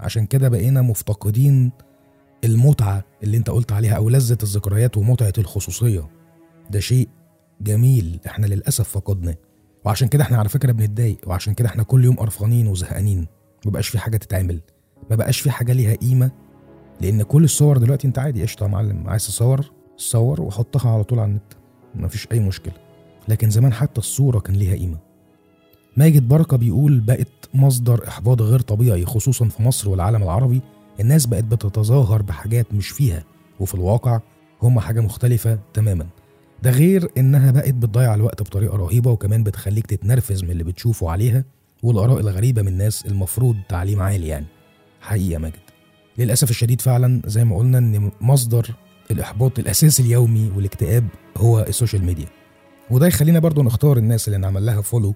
[0.00, 1.72] عشان كده بقينا مفتقدين
[2.44, 6.08] المتعة اللي أنت قلت عليها أو لذة الذكريات ومتعة الخصوصية.
[6.70, 7.08] ده شيء
[7.60, 9.36] جميل إحنا للأسف فقدناه.
[9.84, 13.26] وعشان كده إحنا على فكرة بنتضايق وعشان كده إحنا كل يوم قرفانين وزهقانين.
[13.66, 14.60] مبقاش في حاجة تتعمل
[15.10, 16.30] مبقاش في حاجة ليها قيمة.
[17.00, 21.18] لأن كل الصور دلوقتي أنت عادي قشطة يا معلم عايز تصور؟ صور وحطها على طول
[21.18, 21.52] على النت.
[21.94, 22.74] مفيش أي مشكلة.
[23.28, 24.98] لكن زمان حتى الصورة كان ليها قيمة.
[25.96, 30.60] ماجد بركة بيقول بقت مصدر إحباط غير طبيعي خصوصا في مصر والعالم العربي.
[31.00, 33.24] الناس بقت بتتظاهر بحاجات مش فيها
[33.60, 34.20] وفي الواقع
[34.62, 36.06] هم حاجة مختلفة تماما.
[36.62, 41.44] ده غير إنها بقت بتضيع الوقت بطريقة رهيبة وكمان بتخليك تتنرفز من اللي بتشوفه عليها
[41.82, 44.46] والآراء الغريبة من ناس المفروض تعليم عالي يعني.
[45.00, 45.54] حقيقة ماجد.
[46.18, 48.70] للأسف الشديد فعلا زي ما قلنا إن مصدر
[49.10, 51.06] الإحباط الأساسي اليومي والاكتئاب
[51.36, 52.26] هو ال social media.
[52.90, 55.14] وده يخلينا برضو نختار الناس اللي نعمل لها follow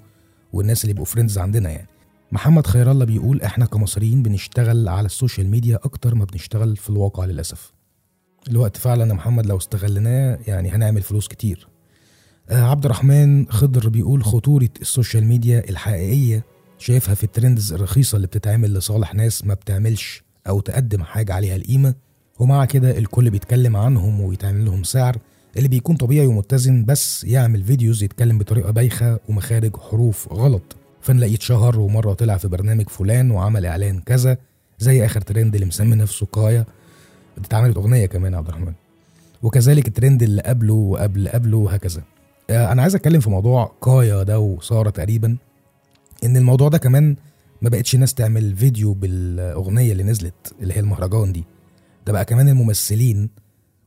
[0.53, 1.89] والناس اللي يبقوا friends عندنا يعني.
[2.33, 6.91] محمد خير الله بيقول إحنا كمصريين بنشتغل على ال social media أكتر ما بنشتغل في
[6.91, 7.73] الواقع للأسف.
[8.51, 11.69] الوقت فعلا يا محمد لو استغلناه يعني هنعمل فلوس كتير.
[12.51, 16.45] آه عبد الرحمن خضر بيقول خطورة ال social media الحقيقية
[16.79, 21.57] شايفها في ال trends الرخيصة اللي بتتعمل لصالح ناس ما بتعملش أو تقدم حاجة عالية
[21.57, 21.95] القيمة
[22.39, 25.17] ومع كده الكل بيتكلم عنهم ويتعمل لهم سعر
[25.57, 30.77] اللي بيكون طبيعي ومتزن بس يعمل videos يتكلم بطريقة بايخة ومخارج حروف غلط.
[31.01, 34.37] فنلاقيه اتشهر ومرة طلع في برنامج فلان وعمل إعلان كذا
[34.79, 36.67] زي آخر ترند اللي مسمي نفسه قاية
[37.39, 38.73] اتعملت أغنية كمان عبد الرحمن.
[39.43, 42.03] وكذلك الترند اللي قبله وقبل قبله وهكذا.
[42.51, 45.37] آه أنا عايز أتكلم في موضوع قاية ده وسارة تقريبا
[46.25, 47.17] إن الموضوع ده كمان
[47.63, 51.45] ما بقتش ناس تعمل فيديو بالأغنية اللي نزلت اللي هي المهرجان دي.
[52.07, 53.29] ده بقى كمان الممثلين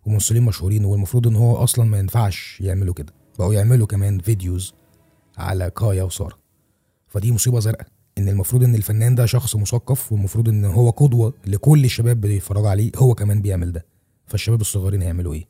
[0.07, 3.13] وممثلين مشهورين والمفروض إن هو أصلا ما ينفعش يعملوا كده.
[3.39, 4.73] بقوا يعملوا كمان فيديوز
[5.37, 6.37] على كايا وساره
[7.07, 11.85] فدي مصيبة زرقاء إن المفروض إن الفنان ده شخص مثقف والمفروض إن هو قدوة لكل
[11.85, 13.85] الشباب بيتفرجوا عليه هو كمان بيعمل ده.
[14.27, 15.45] فالشباب الصغيرين هيعملوا إيه؟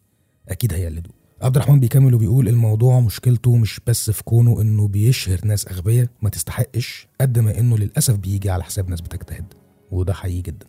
[0.50, 5.68] أكيد هيقلدوا عبد الرحمن بيكمل وبيقول الموضوع مشكلته مش بس في كونه إنه بيشهر ناس
[5.68, 9.46] أغبياء ما تستحقش قد ما إنه للأسف بيجي على حساب ناس بتجتهد.
[9.92, 10.66] وده حقيقي جدا.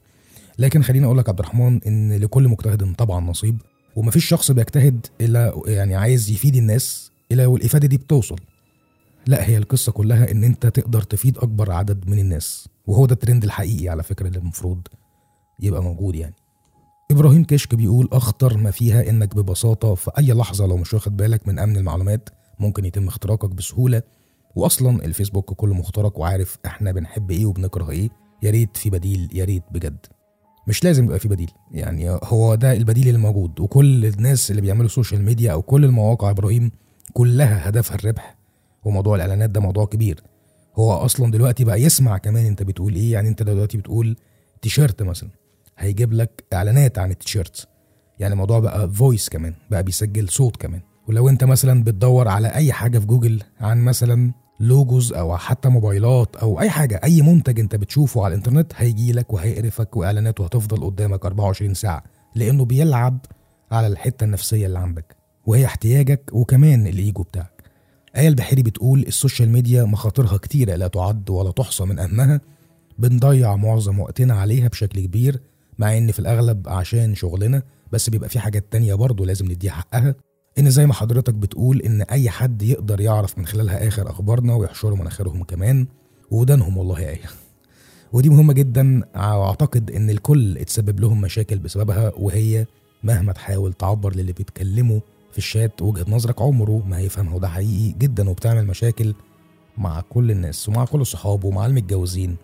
[0.59, 3.63] لكن خليني أقول لك عبد الرحمن إن لكل مجتهد طبعا نصيب.
[3.97, 8.37] ومفيش شخص بيجتهد إلا يعني عايز يفيد الناس إلا والإفادة دي بتوصل.
[9.27, 13.45] لا هي القصة كلها إن أنت تقدر تفيد أكبر عدد من الناس وهو ده الترند
[13.45, 14.81] الحقيقي على فكرة اللي المفروض
[15.61, 16.35] يبقى موجود يعني.
[17.11, 21.49] إبراهيم كشك بيقول أخطر ما فيها إنك ببساطة في أي لحظة لو مش واخد بالك
[21.49, 24.03] من أمن المعلومات ممكن يتم اختراقك بسهولة.
[24.57, 28.09] واصلا الفيسبوك كله مخترق وعارف إحنا بنحب إيه وبنكره إيه.
[28.43, 30.07] يا ريت في بديل يا ريت بجد.
[30.69, 31.51] مش لازم يبقى في بديل.
[31.71, 36.31] يعني هو ده البديل اللي موجود وكل الناس اللي بيعملوا social media أو كل المواقع
[36.31, 36.71] إبراهيم
[37.13, 38.37] كلها هدفها الربح
[38.85, 40.23] وموضوع الإعلانات ده موضوع كبير.
[40.77, 44.17] هو أصلا دلوقتي بقى يسمع كمان أنت بتقول إيه يعني أنت دلوقتي بتقول
[44.63, 45.31] تيشيرت مثلا
[45.79, 47.69] هيجيب لك إعلانات عن التيشيرت
[48.19, 50.81] يعني الموضوع بقى voice كمان بقى بيسجل صوت كمان.
[51.09, 56.37] ولو أنت مثلا بتدور على أي حاجة في جوجل عن مثلا logos أو حتى موبايلات
[56.37, 61.25] أو أي حاجة أي منتج أنت بتشوفه على الإنترنت هيجي لك وهيقرفك وإعلاناته هتفضل قدامك
[61.27, 63.19] 24 ساعة لأنه بيلعب
[63.73, 65.17] على الحتة النفسية اللي عندك
[65.47, 67.63] وهي احتياجك وكمان الايجو بتاعك.
[68.17, 72.41] آية البحيري بتقول ال social media مخاطرها كتيرة لا تعد ولا تحصى من أهمها
[72.99, 75.41] بنضيع معظم وقتنا عليها بشكل كبير
[75.79, 80.15] مع إن في الأغلب عشان شغلنا بس بيبقى في حاجات تانية برضه لازم نديها حقها.
[80.59, 84.97] إن زي ما حضرتك بتقول إن أي حد يقدر يعرف من خلالها آخر أخبارنا ويحشروا
[84.97, 85.87] مناخيرهم كمان
[86.31, 87.21] ودانهم والله آية.
[88.13, 92.67] ودي مهمة جدا وأعتقد إن الكل اتسبب لهم مشاكل بسببها وهي
[93.03, 95.01] مهما تحاول تعبر للي بيتكلموا
[95.33, 99.15] في الشات وجهة نظرك عمره ما هيفهمها وده حقيقي جدا وبتعمل مشاكل
[99.79, 102.37] مع كل الناس ومع كل الصحاب ومع المتجوزين.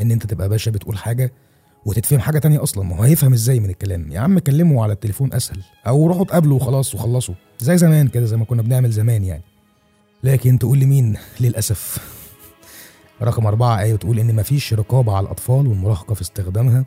[0.00, 1.32] إن أنت تبقى باشا بتقول حاجة
[1.86, 2.84] وتتفهم حاجة تانية أصلا.
[2.84, 5.62] ما هو هيفهم إزاي من الكلام؟ يا عم كلمه على التليفون أسهل.
[5.86, 9.42] أو روحوا اتقابلوا وخلاص وخلصوا زي زمان كده زي ما كنا بنعمل زمان يعني.
[10.24, 11.98] لكن تقول لي مين؟ للأسف.
[13.22, 16.84] رقم أربعة آية بتقول إن مفيش رقابة على الأطفال والمراهقة في استخدامها.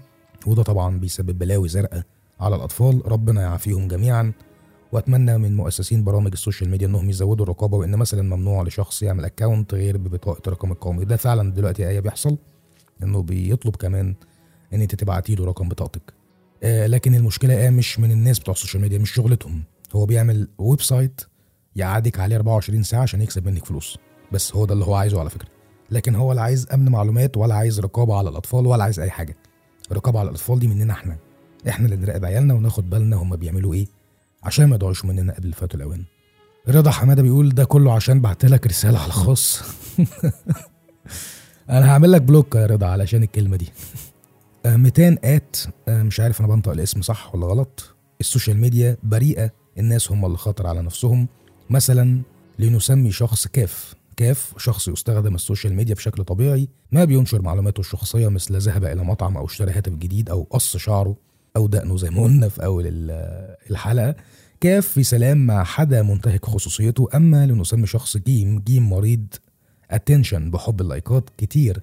[0.48, 2.04] وده طبعا بيسبب بلاوي زرقاء
[2.40, 3.02] على الأطفال.
[3.12, 4.32] ربنا يعافيهم جميعا.
[4.92, 9.26] وأتمنى من مؤسسين برامج ال social media إنهم يزودوا الرقابة وإن مثلا ممنوع لشخص يعمل
[9.26, 11.06] account غير ببطاقة الرقم القومي.
[11.06, 12.38] ده فعلا دلوقتي إيه بيحصل.
[13.04, 14.16] إنه بيطلب كمان
[14.74, 16.14] إن أنت تبعتي له رقم بطاقتك.
[16.64, 19.64] آه لكن المشكلة إيه مش من الناس بتوع ال social media مش شغلتهم.
[19.96, 21.22] هو بيعمل website
[21.76, 23.98] يقعدك عليه 24 ساعة عشان يكسب منك فلوس.
[24.32, 25.48] بس هو ده اللي هو عايزه على فكرة.
[25.92, 29.38] لكن هو لا عايز أمن معلومات ولا عايز رقابة على الأطفال ولا عايز أي حاجة.
[29.92, 31.18] الرقابه على الأطفال دي مننا إحنا.
[31.70, 33.88] إحنا اللي نراقب عيالنا وناخد بالنا هم بيعملوا إيه
[34.44, 36.04] عشان ما يضيعوش مننا قبل فات الاوان
[36.70, 39.62] رضا حمادة بيقول ده كله عشان بعت لك رسالة على الخاص.
[41.70, 43.70] أنا هعمل لك block يا رضا علشان الكلمة دي.
[44.66, 45.56] آه، 200 آت
[45.88, 47.96] آه، مش عارف أنا بنطق الاسم صح ولا غلط.
[48.22, 51.28] ال social media بريئة الناس هم اللي خطر على نفسهم.
[51.70, 52.22] مثلا
[52.60, 53.94] لنسمي شخص كاف.
[54.18, 59.04] كاف شخص يستخدم ال social media بشكل طبيعي ما بينشر معلوماته الشخصية مثل ذهب إلى
[59.04, 61.16] مطعم أو اشترى هاتف جديد أو قص شعره
[61.56, 64.16] أو دقنه زي ما قلنا في أول ال- الحلقة.
[64.62, 67.08] كاف في سلام ما حدا منتهك خصوصيته.
[67.16, 69.26] أما لنسمي شخص جيم جيم مريض.
[69.92, 71.82] attention بحب اللايكات كتير.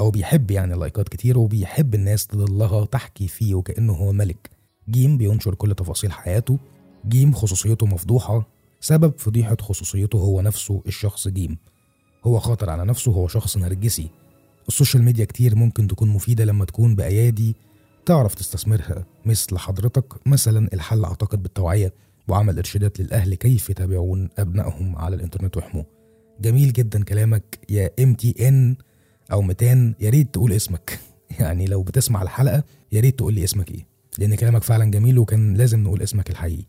[0.00, 4.50] أو بيحب يعني اللايكات كتير وبيحب الناس تضلها تحكي فيه وكأنه هو ملك.
[4.88, 6.58] جيم بينشر كل تفاصيل حياته.
[7.08, 8.48] جيم خصوصيته مفضوحة.
[8.80, 11.58] سبب فضيحة خصوصيته هو نفسه الشخص جيم.
[12.24, 14.10] هو خطر على نفسه هو شخص نرجسي.
[14.68, 17.56] ال social media كتير ممكن تكون مفيدة لما تكون بأيادي
[18.06, 19.06] تعرف تستثمرها.
[19.24, 21.94] مثل حضرتك مثلا الحل أعتقد بالتوعية
[22.28, 25.86] وعمل إرشادات للأهل كيف يتابعون أبنائهم على الإنترنت ويحموه
[26.40, 27.58] جميل جدا كلامك.
[27.68, 28.76] يا إم تي إن.
[29.32, 30.98] أو 200 يا ريت تقول اسمك.
[31.40, 33.86] يعني لو بتسمع الحلقة يا ريت تقول لي اسمك إيه.
[34.18, 36.64] لأن كلامك فعلا جميل وكان لازم نقول اسمك الحقيقي.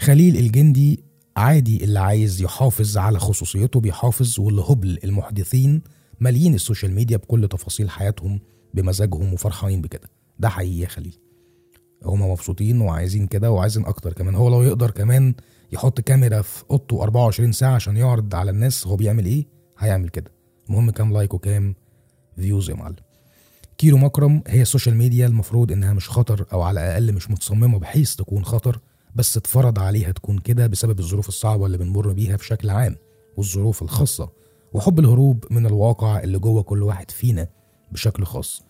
[0.00, 1.04] خليل الجندي
[1.36, 5.82] عادي اللي عايز يحافظ على خصوصيته بيحافظ والهبل المحدثين
[6.20, 8.40] مالين ال social media بكل تفاصيل حياتهم
[8.74, 10.10] بمزاجهم وفرحانين بكده.
[10.38, 11.18] ده حقيقي يا خليل.
[12.04, 14.34] هما مبسوطين وعايزين كده وعايزين أكتر كمان.
[14.34, 15.34] هو لو يقدر كمان
[15.72, 19.46] يحط كاميرا في أوضته 24 ساعة عشان يعرض على الناس هو بيعمل إيه؟
[19.78, 20.30] هيعمل كده.
[20.68, 21.74] المهم كام like وكام
[22.36, 22.96] views يا معلم.
[23.78, 27.78] كيلو مكرم هي ال social media المفروض إنها مش خطر أو على الأقل مش متصممة
[27.78, 28.80] بحيث تكون خطر
[29.14, 32.96] بس اتفرض عليها تكون كده بسبب الظروف الصعبة اللي بنمر بيها بشكل عام
[33.36, 34.30] والظروف الخاصة
[34.72, 37.48] وحب الهروب من الواقع اللي جوه كل واحد فينا
[37.92, 38.62] بشكل خاص.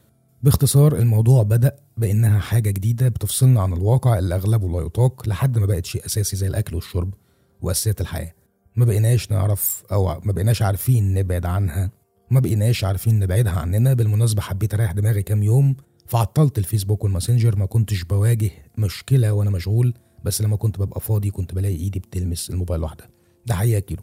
[0.42, 5.66] باختصار الموضوع بدأ بإنها حاجة جديدة بتفصلنا عن الواقع اللي أغلبه لا يطاق لحد ما
[5.66, 7.14] بقت شيء أساسي زي الأكل والشرب
[7.62, 8.32] وأساسيات الحياة.
[8.78, 11.90] ما بقيناش نعرف أو ما بقيناش عارفين نبعد عنها
[12.30, 17.66] ما بقيناش عارفين نبعدها عننا بالمناسبة حبيت أريح دماغي كام يوم فعطلت الفيسبوك والماسنجر ما
[17.66, 22.80] كنتش بواجه مشكلة وأنا مشغول بس لما كنت ببقى فاضي كنت بلاقي إيدي بتلمس الموبايل
[22.80, 23.08] لوحدها
[23.46, 24.02] ده حقيقة كيلو.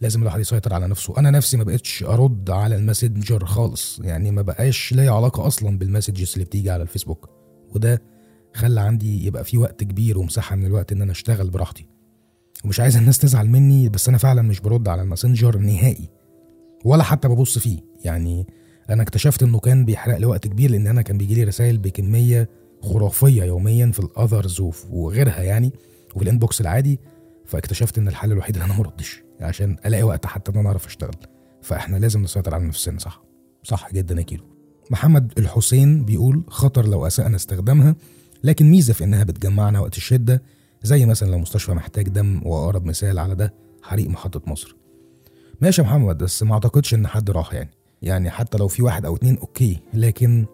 [0.00, 1.18] لازم الواحد يسيطر على نفسه.
[1.18, 5.89] أنا نفسي ما بقتش أرد على الماسنجر خالص يعني ما بقاش ليا علاقة أصلا بال
[5.89, 7.28] messages اللي بتيجي على الفيسبوك.
[7.74, 8.02] وده
[8.54, 11.86] خلى عندي يبقى في وقت كبير ومساحة من الوقت إن أنا أشتغل براحتي.
[12.64, 16.08] ومش عايز الناس تزعل مني بس أنا فعلا مش برد على ال Messenger نهائي
[16.84, 17.78] ولا حتى ببص فيه.
[18.04, 18.46] يعني
[18.90, 22.48] أنا اكتشفت إنه كان بيحرق لي وقت كبير لأن أنا كان بيجي لي رسائل بكمية
[22.82, 25.72] خرافية يوميا في ال others وغيرها يعني
[26.14, 27.00] وفي ال inbox العادي.
[27.46, 30.86] فاكتشفت إن الحل الوحيد إن أنا ما اردش عشان ألاقي وقت حتى إن أنا أعرف
[30.86, 31.14] أشتغل.
[31.62, 33.22] فإحنا لازم نسيطر على نفسنا صح؟
[33.62, 34.44] صح جدا يا كيلو.
[34.90, 37.96] محمد الحسين بيقول خطر لو اسأنا استخدامها
[38.44, 40.42] لكن ميزة في إنها بتجمعنا وقت الشدة
[40.82, 44.76] زي مثلا لو مستشفى محتاج دم وأقرب مثال على ده حريق محطة مصر.
[45.60, 47.70] ماشي يا محمد بس ما أعتقدش إن حد راح يعني.
[48.02, 50.46] يعني حتى لو في واحد أو اتنين أوكي لكن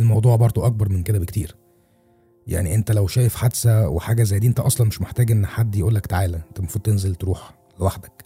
[0.00, 1.56] الموضوع برضو أكبر من كده بكتير.
[2.46, 5.94] يعني أنت لو شايف حادثة وحاجة زي دي أنت أصلا مش محتاج إن حد يقول
[5.94, 8.24] لك تعالى أنت المفروض تنزل تروح لوحدك.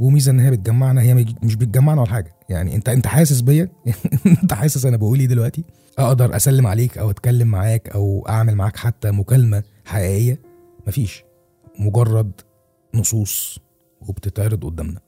[0.00, 2.34] وميزة إن هي بتجمعنا هي مش بتجمعنا ولا حاجة.
[2.48, 3.68] يعني انت أنت حاسس بيا؟
[4.42, 5.64] أنت حاسس أنا بقول إيه دلوقتي؟
[5.98, 10.40] أقدر أسلم عليك أو أتكلم معاك أو أعمل معاك حتى مكالمة حقيقية؟
[10.86, 11.24] مفيش.
[11.78, 12.32] مجرد
[12.94, 13.58] نصوص
[14.08, 15.00] وبتتعرض قدامنا.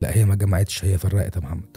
[0.00, 1.76] لا هي ما جمعتش هي فرقت يا محمد.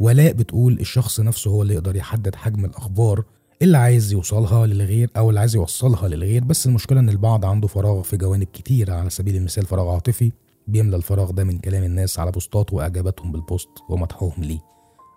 [0.00, 3.24] ولاء بتقول الشخص نفسه هو اللي يقدر يحدد حجم الأخبار
[3.62, 6.44] اللي عايز يوصلها للغير أو اللي عايز يوصلها للغير.
[6.44, 10.32] بس المشكلة إن البعض عنده فراغ في جوانب كتيره على سبيل المثال فراغ عاطفي
[10.66, 14.60] بيملى الفراغ ده من كلام الناس على posts وإعجاباتهم بال post ومدحهم ليه.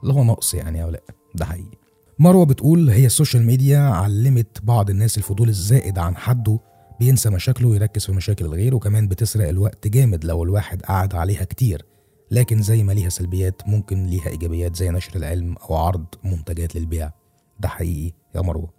[0.04, 1.04] اللي هو نقص يعني يا ولاء
[1.36, 1.78] ده حقيقي.
[2.20, 6.60] مروة بتقول هي ال social media علمت بعض الناس الفضول الزائد عن حده
[7.00, 11.86] بينسى مشاكله ويركز في مشاكل الغير وكمان بتسرق الوقت جامد لو الواحد قعد عليها كتير.
[12.32, 17.12] لكن زي ما ليها سلبيات ممكن ليها إيجابيات زي نشر العلم أو عرض منتجات للبيع.
[17.60, 18.74] ده حقيقي يا مروة.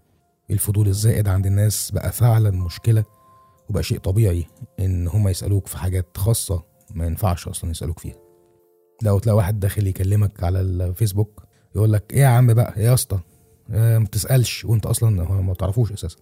[0.50, 3.04] الفضول الزائد عند الناس بقى فعلا مشكلة
[3.70, 4.46] وبقى شيء طبيعي
[4.80, 6.62] إن هما يسألوك في حاجات خاصة
[6.94, 8.16] ما ينفعش أصلا يسألوك فيها.
[9.02, 11.45] لو تلاقي واحد داخل يكلمك على الفيسبوك
[11.76, 13.18] يقول لك إيه يا عم بقى؟ يا اسطى؟
[13.70, 16.16] آه، ما تسالش وأنت أصلا ما تعرفوش أساسا.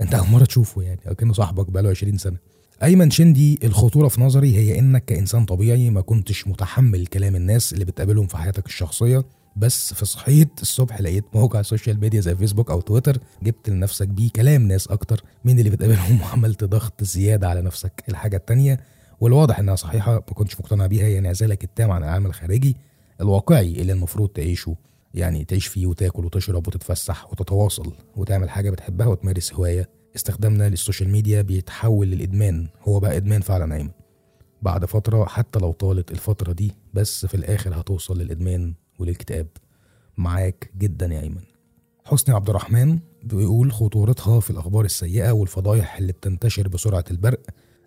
[0.00, 2.36] أنت أول مرة تشوفه يعني كانه صاحبك بقاله 20 سنة.
[2.82, 7.84] أيمن شندي الخطورة في نظري هي إنك كإنسان طبيعي ما كنتش متحمل كلام الناس اللي
[7.84, 9.24] بتقابلهم في حياتك الشخصية.
[9.56, 14.30] بس في صحيت الصبح لقيت موقع social media زي فيسبوك أو تويتر جبت لنفسك بيه
[14.36, 18.04] كلام ناس أكتر من اللي بتقابلهم وعملت ضغط زيادة على نفسك.
[18.08, 18.80] الحاجة التانية
[19.20, 22.76] والواضح إنها صحيحة ما كنتش مقتنع بيها هي انعزالك التام عن العالم الخارجي.
[23.20, 24.76] الواقعي اللي المفروض تعيشه
[25.14, 29.88] يعني تعيش فيه وتاكل وتشرب وتتفسح وتتواصل وتعمل حاجة بتحبها وتمارس هواية.
[30.16, 33.90] استخدامنا للسوشيال ميديا بيتحول للإدمان هو بقى إدمان فعلا ايمن
[34.62, 39.46] بعد فترة حتى لو طالت الفترة دي بس في الآخر هتوصل للإدمان وللاكتئاب
[40.16, 41.40] معاك جدا يا أيمن.
[42.04, 47.40] حسني عبد الرحمن بيقول خطورتها في الأخبار السيئة والفضايح اللي بتنتشر بسرعة البرق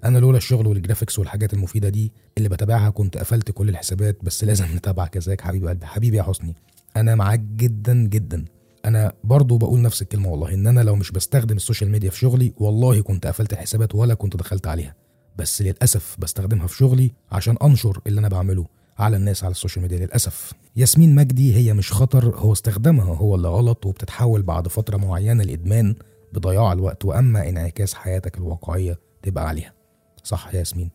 [0.06, 4.44] أنا لولا الشغل وال graphics والحاجات المفيدة دي اللي بتابعها كنت قفلت كل الحسابات بس
[4.44, 6.56] لازم نتابعك ازيك حبيب قلبي حبيبي يا حسني
[6.98, 8.46] أنا معاك جدا جدا.
[8.86, 12.18] أنا برضو بقول نفس الكلمة والله إن أنا لو مش بستخدم ال social media في
[12.18, 14.96] شغلي والله كنت قفلت الحسابات ولا كنت دخلت عليها.
[15.38, 18.66] بس للأسف بستخدمها في شغلي عشان أنشر اللي أنا بعمله
[19.00, 20.54] على الناس على ال social media للأسف.
[20.76, 25.96] ياسمين مجدي هي مش خطر هو استخدامها هو اللي غلط وبتتحول بعد فترة معينة لإدمان
[26.34, 29.74] بضياع الوقت وأما انعكاس حياتك الواقعية تبقى عليها.
[30.24, 30.90] صح يا ياسمين.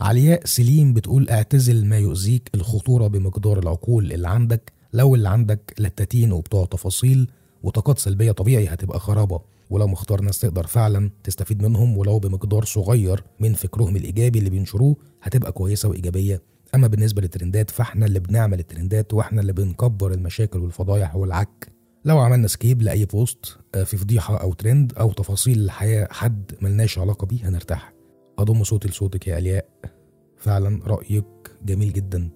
[0.00, 4.72] علياء سليم بتقول اعتزل ما يؤذيك الخطورة بمقدار العقول اللي عندك.
[4.92, 7.30] لو اللي عندك لتاتين وبتوع تفاصيل
[7.62, 9.40] وطاقات سلبية طبيعي هتبقى خرابة.
[9.70, 14.96] ولو مختار ناس تقدر فعلا تستفيد منهم ولو بمقدار صغير من فكرهم الإيجابي اللي بينشروه
[15.22, 16.42] هتبقى كويسة وإيجابية.
[16.74, 21.68] أما بالنسبة للترندات فإحنا اللي بنعمل الترندات وإحنا اللي بنكبر المشاكل والفضايح والعك.
[22.04, 26.98] لو عملنا skip لأي post آه، في فضيحة أو ترند أو تفاصيل الحياة حد ملناش
[26.98, 27.92] علاقة بيه هنرتاح.
[28.42, 29.64] أضم صوتي لصوتك يا إلياء.
[30.36, 31.24] فعلا رأيك
[31.64, 32.30] جميل جدا.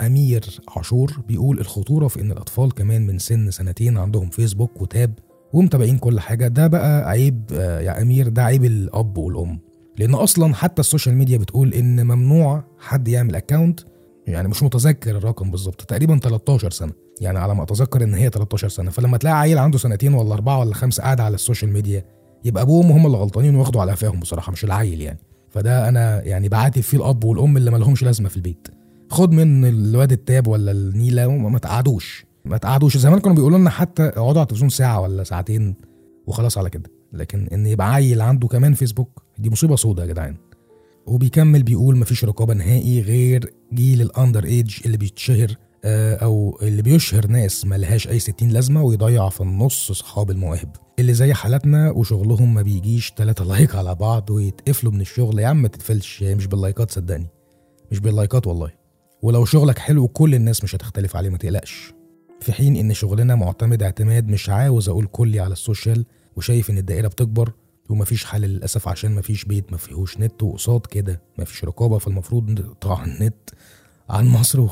[0.00, 5.14] أمير عاشور بيقول الخطورة في إن الأطفال كمان من سن سنتين عندهم فيسبوك و tab
[5.52, 6.48] ومتابعين كل حاجة.
[6.48, 9.58] ده بقى عيب آه، يا أمير ده عيب الأب والأم.
[9.98, 13.80] لأن أصلا حتى ال social media بتقول إن ممنوع حد يعمل account
[14.26, 16.92] يعني مش متذكر الرقم بالظبط تقريبا 13 سنة.
[17.20, 18.90] يعني على ما أتذكر إن هي 13 سنة.
[18.90, 22.04] فلما تلاقي عيل عنده سنتين ولا أربعة ولا خمسة قاعد على ال social media
[22.44, 25.18] يبقى ابوه وامه هم اللي غلطانين واخدوا على قفاهم بصراحة مش العيل يعني.
[25.52, 28.68] فده أنا يعني بعاتب فيه الأب والأم اللي ما لهمش لازمة في البيت.
[29.10, 32.26] خد من الواد ال tab ولا النيلة وما تقعدوش.
[32.44, 32.96] ما تقعدوش.
[32.96, 35.74] زمان كانوا بيقولوا لنا حتى اقعدوا على التلفزيون ساعة ولا ساعتين
[36.26, 36.90] وخلاص على كده.
[37.12, 40.36] لكن إن يبقى عيل عنده كمان فيسبوك دي مصيبة سودة يا جدعان.
[41.06, 47.26] وبيكمل بيقول مفيش رقابة نهائي غير جيل ال underage اللي بيتشهر آه، أو اللي بيشهر
[47.26, 50.76] ناس ملهاش أي ستين لازمة ويضيع في النص أصحاب المواهب.
[50.98, 55.38] اللي زي حالاتنا وشغلهم ما بيجيش تلاتة like على بعض ويتقفلوا من الشغل.
[55.38, 57.26] يا عم ما تتقفلش هي مش بال likes صدقني.
[57.90, 58.70] مش بال likes والله.
[59.22, 61.92] ولو شغلك حلو كل الناس مش هتختلف عليه ما تقلقش.
[62.40, 66.04] في حين إن شغلنا معتمد اعتماد مش عاوز أقول كلي على ال social
[66.36, 67.52] وشايف إن الدائرة بتكبر
[67.90, 71.22] ومفيش حل للأسف عشان مفيش بيت مفيهوش نت وقصاد كده.
[71.38, 73.50] مفيش رقابة فالمفروض نقطع النت
[74.10, 74.68] عن مصر و...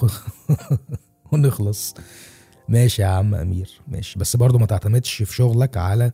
[1.32, 1.94] ونخلص.
[2.70, 4.18] ماشي يا عم أمير ماشي.
[4.18, 6.12] بس برضو ما تعتمدش في شغلك على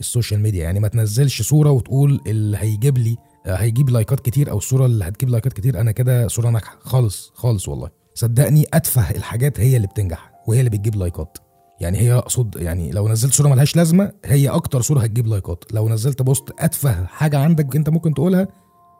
[0.00, 0.62] ال social media.
[0.62, 5.28] يعني ما تنزلش صورة وتقول اللي هيجيب لي هيجيب likes كتير أو الصورة اللي هتجيب
[5.28, 5.80] likes كتير.
[5.80, 6.78] أنا كده صورة ناجحة.
[6.80, 7.90] خالص خالص والله.
[8.14, 11.38] صدقني أتفه الحاجات هي اللي بتنجح وهي اللي بتجيب likes.
[11.80, 15.64] يعني هي أقصد يعني لو نزلت صورة ملهاش لازمة هي أكتر صورة هتجيب likes.
[15.72, 18.48] لو نزلت post أتفه حاجة عندك أنت ممكن تقولها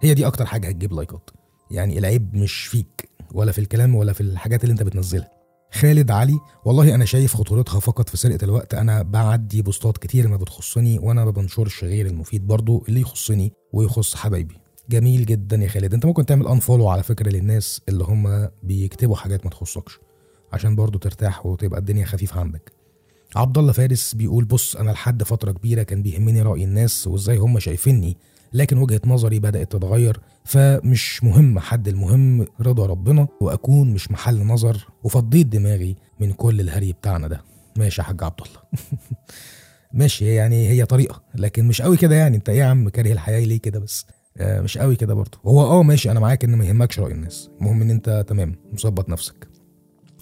[0.03, 1.31] هي دي أكتر حاجة هتجيب likes.
[1.71, 5.36] يعني العيب مش فيك ولا في الكلام ولا في الحاجات اللي أنت بتنزلها.
[5.73, 6.39] خالد علي.
[6.65, 8.75] والله أنا شايف خطورتها فقط في سرقة الوقت.
[8.75, 14.15] أنا بعدي posts كتير ما بتخصني وأنا ما بنشرش غير المفيد برضو اللي يخصني ويخص
[14.15, 14.55] حبايبي.
[14.91, 15.95] جميل جدا يا خالد.
[15.95, 19.99] أنت ممكن تعمل unfollow على فكرة للناس اللي هم بيكتبوا حاجات ما تخصكش
[20.53, 22.73] عشان برضو ترتاح وتبقى الدنيا خفيفة عندك.
[23.37, 27.59] عبد الله فارس بيقول بص أنا لحد فترة كبيرة كان بيهمني رأي الناس وإزاي هم
[27.59, 28.17] شايفيني
[28.57, 34.87] لكن وجهة نظري بدأت تتغير فمش مهم حد المهم رضا ربنا وأكون مش محل نظر
[35.05, 37.45] وفضيت دماغي من كل الهري بتاعنا ده.
[37.77, 38.61] ماشي يا حاج عبد الله
[40.01, 42.37] ماشي يعني هي طريقة لكن مش قوي كده يعني.
[42.37, 45.39] انت إيه يا عم كاره الحياة ليه كده بس؟ آه مش قوي كده برضه.
[45.47, 47.51] هو آه ماشي أنا معاك إن ما يهمكش رأي الناس.
[47.61, 49.49] المهم إن أنت تمام مظبط نفسك.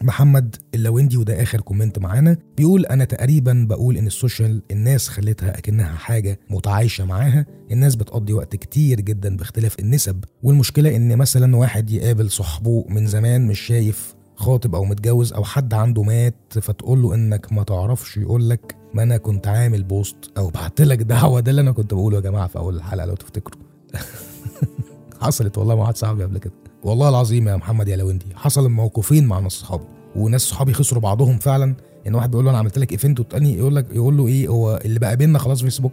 [0.05, 2.37] محمد اللويندي وده آخر comment معانا.
[2.57, 7.47] بيقول أنا تقريبا بقول إن ال social الناس خلتها أكنها حاجة متعايشة معاها.
[7.71, 10.25] الناس بتقضي وقت كتير جدا باختلاف النسب.
[10.43, 15.75] والمشكلة إن مثلا واحد يقابل صاحبه من زمان مش شايف خاطب أو متجوز أو حد
[15.75, 20.51] عنده مات فتقول له إنك ما تعرفش يقول لك ما أنا كنت عامل post أو
[20.51, 21.41] بعت لك دعوة.
[21.41, 23.63] ده اللي أنا كنت بقوله يا جماعة في أول الحلقة لو تفتكروا.
[25.23, 26.53] حصلت والله مع واحد صاحبي قبل كده.
[26.85, 29.85] والله العظيم يا محمد يا لويندي حصل موقفين مع ناس صحابي
[30.17, 31.75] وناس صحابي خسروا بعضهم فعلا.
[32.07, 34.81] ان واحد بيقول له أنا عملت لك event والتاني يقول لك يقول له إيه هو
[34.85, 35.93] اللي بقى بينا خلاص فيسبوك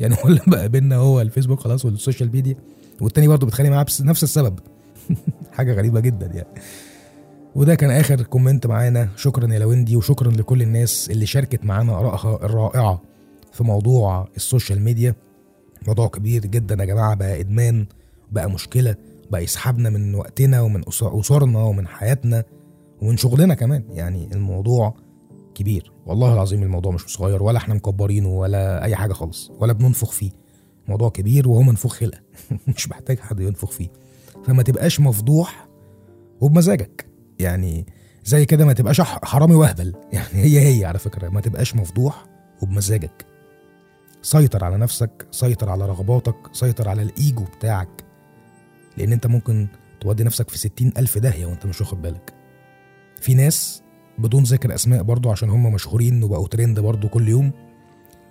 [0.00, 2.56] يعني هو اللي بقى بينا هو الفيسبوك خلاص وال social media.
[3.00, 4.58] والتاني برضه بيتخانق معاه بنفس السبب.
[5.56, 6.60] حاجة غريبة جدا يعني.
[7.54, 9.08] وده كان آخر comment معانا.
[9.16, 13.02] شكرا يا لويندي وشكرا لكل الناس اللي شاركت معانا آرائها الرائعة
[13.52, 15.14] في موضوع ال social media.
[15.86, 17.86] موضوع كبير جدا يا جماعة بقى إدمان
[18.32, 18.94] بقى مشكلة
[19.30, 22.44] بقى يسحبنا من وقتنا ومن أسرنا ومن حياتنا.
[23.02, 23.84] ومن شغلنا كمان.
[23.90, 24.94] يعني الموضوع
[25.54, 25.92] كبير.
[26.06, 30.30] والله العظيم الموضوع مش صغير ولا إحنا مكبرينه ولا أي حاجة خالص ولا بننفخ فيه.
[30.88, 32.20] موضوع كبير وهو منفوخ خلقة.
[32.76, 33.88] مش محتاج حد ينفخ فيه.
[34.44, 35.68] فما تبقاش مفضوح
[36.40, 37.06] وبمزاجك.
[37.38, 37.86] يعني
[38.24, 41.28] زي كده ما تبقاش حرامي وهبل يعني هي هي على فكرة.
[41.28, 42.24] ما تبقاش مفضوح
[42.62, 43.26] وبمزاجك.
[44.22, 48.04] سيطر على نفسك سيطر على رغباتك سيطر على الإيجو بتاعك.
[48.96, 49.68] لأن أنت ممكن
[50.00, 52.39] تودي نفسك في ستين ألف داهية وأنت مش واخد بالك.
[53.20, 53.82] في ناس
[54.18, 57.52] بدون ذكر أسماء برضو عشان هم مشهورين وبقوا ترند برضو كل يوم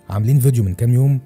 [0.10, 1.22] عاملين فيديو من كام يوم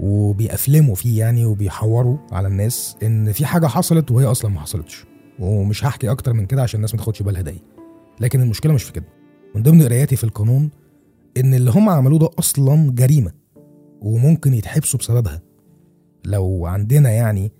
[0.00, 5.04] وبيأفلموا فيه يعني وبيحوروا على الناس إن في حاجة حصلت وهي أصلا ما حصلتش.
[5.38, 7.62] ومش هحكي أكتر من كده عشان الناس ما تاخدش بالها داي
[8.20, 9.06] لكن المشكلة مش في كده.
[9.54, 10.70] من ضمن قراياتي في القانون
[11.36, 13.32] إن اللي هم عملوه ده أصلا جريمة
[14.00, 15.42] وممكن يتحبسوا بسببها.
[16.24, 17.52] لو عندنا يعني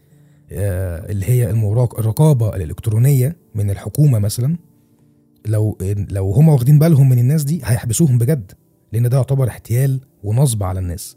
[0.53, 4.57] آه اللي هي الرقابة الإلكترونية من الحكومة مثلا
[5.49, 5.79] لو
[6.11, 8.53] لو هم واخدين بالهم من الناس دي هيحبسوهم بجد
[8.93, 11.17] لأن ده يعتبر احتيال ونصب على الناس.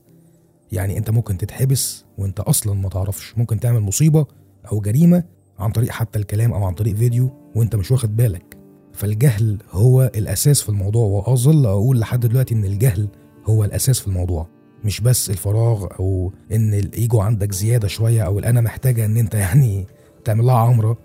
[0.71, 3.37] يعني أنت ممكن تتحبس وأنت أصلا ما تعرفش.
[3.37, 4.25] ممكن تعمل مصيبة
[4.71, 5.23] أو جريمة
[5.59, 8.57] عن طريق حتى الكلام أو عن طريق فيديو وأنت مش واخد بالك.
[8.93, 13.07] فالجهل هو الأساس في الموضوع وأظل أقول لحد دلوقتي إن الجهل
[13.45, 14.47] هو الأساس في الموضوع.
[14.83, 19.85] مش بس الفراغ أو إن الايجو عندك زيادة شوية أو الأنا محتاجة إن أنت يعني
[20.25, 20.97] تعمل لها عمرة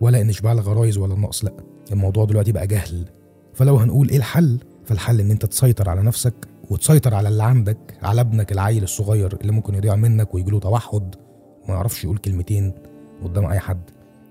[0.00, 1.73] ولا إن تشبع لك غرايز ولا النقص لأ.
[1.92, 3.04] الموضوع دلوقتي بقى جهل.
[3.54, 6.34] فلو هنقول إيه الحل؟ فالحل إن أنت تسيطر على نفسك
[6.70, 11.14] وتسيطر على اللي عندك على ابنك العيل الصغير اللي ممكن يضيع منك ويجيله توحد
[11.64, 12.72] وما يعرفش يقول كلمتين
[13.24, 13.80] قدام أي حد.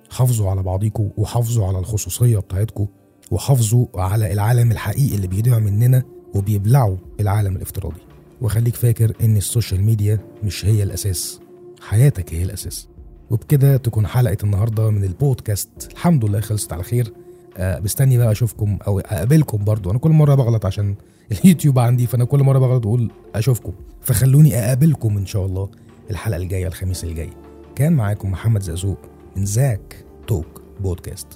[0.09, 2.85] حافظوا على بعضيكوا وحافظوا على الخصوصية بتاعتكوا
[3.31, 6.03] وحافظوا على العالم الحقيقي اللي بيضيع مننا
[6.35, 8.01] وبيبلعوا العالم الافتراضي.
[8.41, 11.39] وخليك فاكر إن ال social media مش هي الأساس.
[11.81, 12.87] حياتك هي الأساس.
[13.29, 15.69] وبكده تكون حلقة النهارده من البودكاست.
[15.91, 17.13] الحمد لله خلصت على خير.
[17.59, 19.91] مستني بقى أشوفكم أو أقابلكم برضو.
[19.91, 20.95] أنا كل مرة بغلط عشان
[21.31, 23.73] اليوتيوب عندي فأنا كل مرة بغلط أقول أشوفكم.
[24.01, 25.69] فخلوني أقابلكم إن شاء الله
[26.11, 27.29] الحلقة الجاية الخميس الجاي.
[27.75, 28.97] كان معاكم محمد زقزوق
[29.35, 31.27] من زاك توك بودكاست.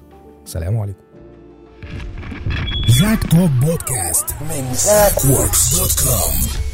[0.45, 0.99] سلام عليكم.
[2.88, 6.66] Zack Talk Podcast من ZackWorks.com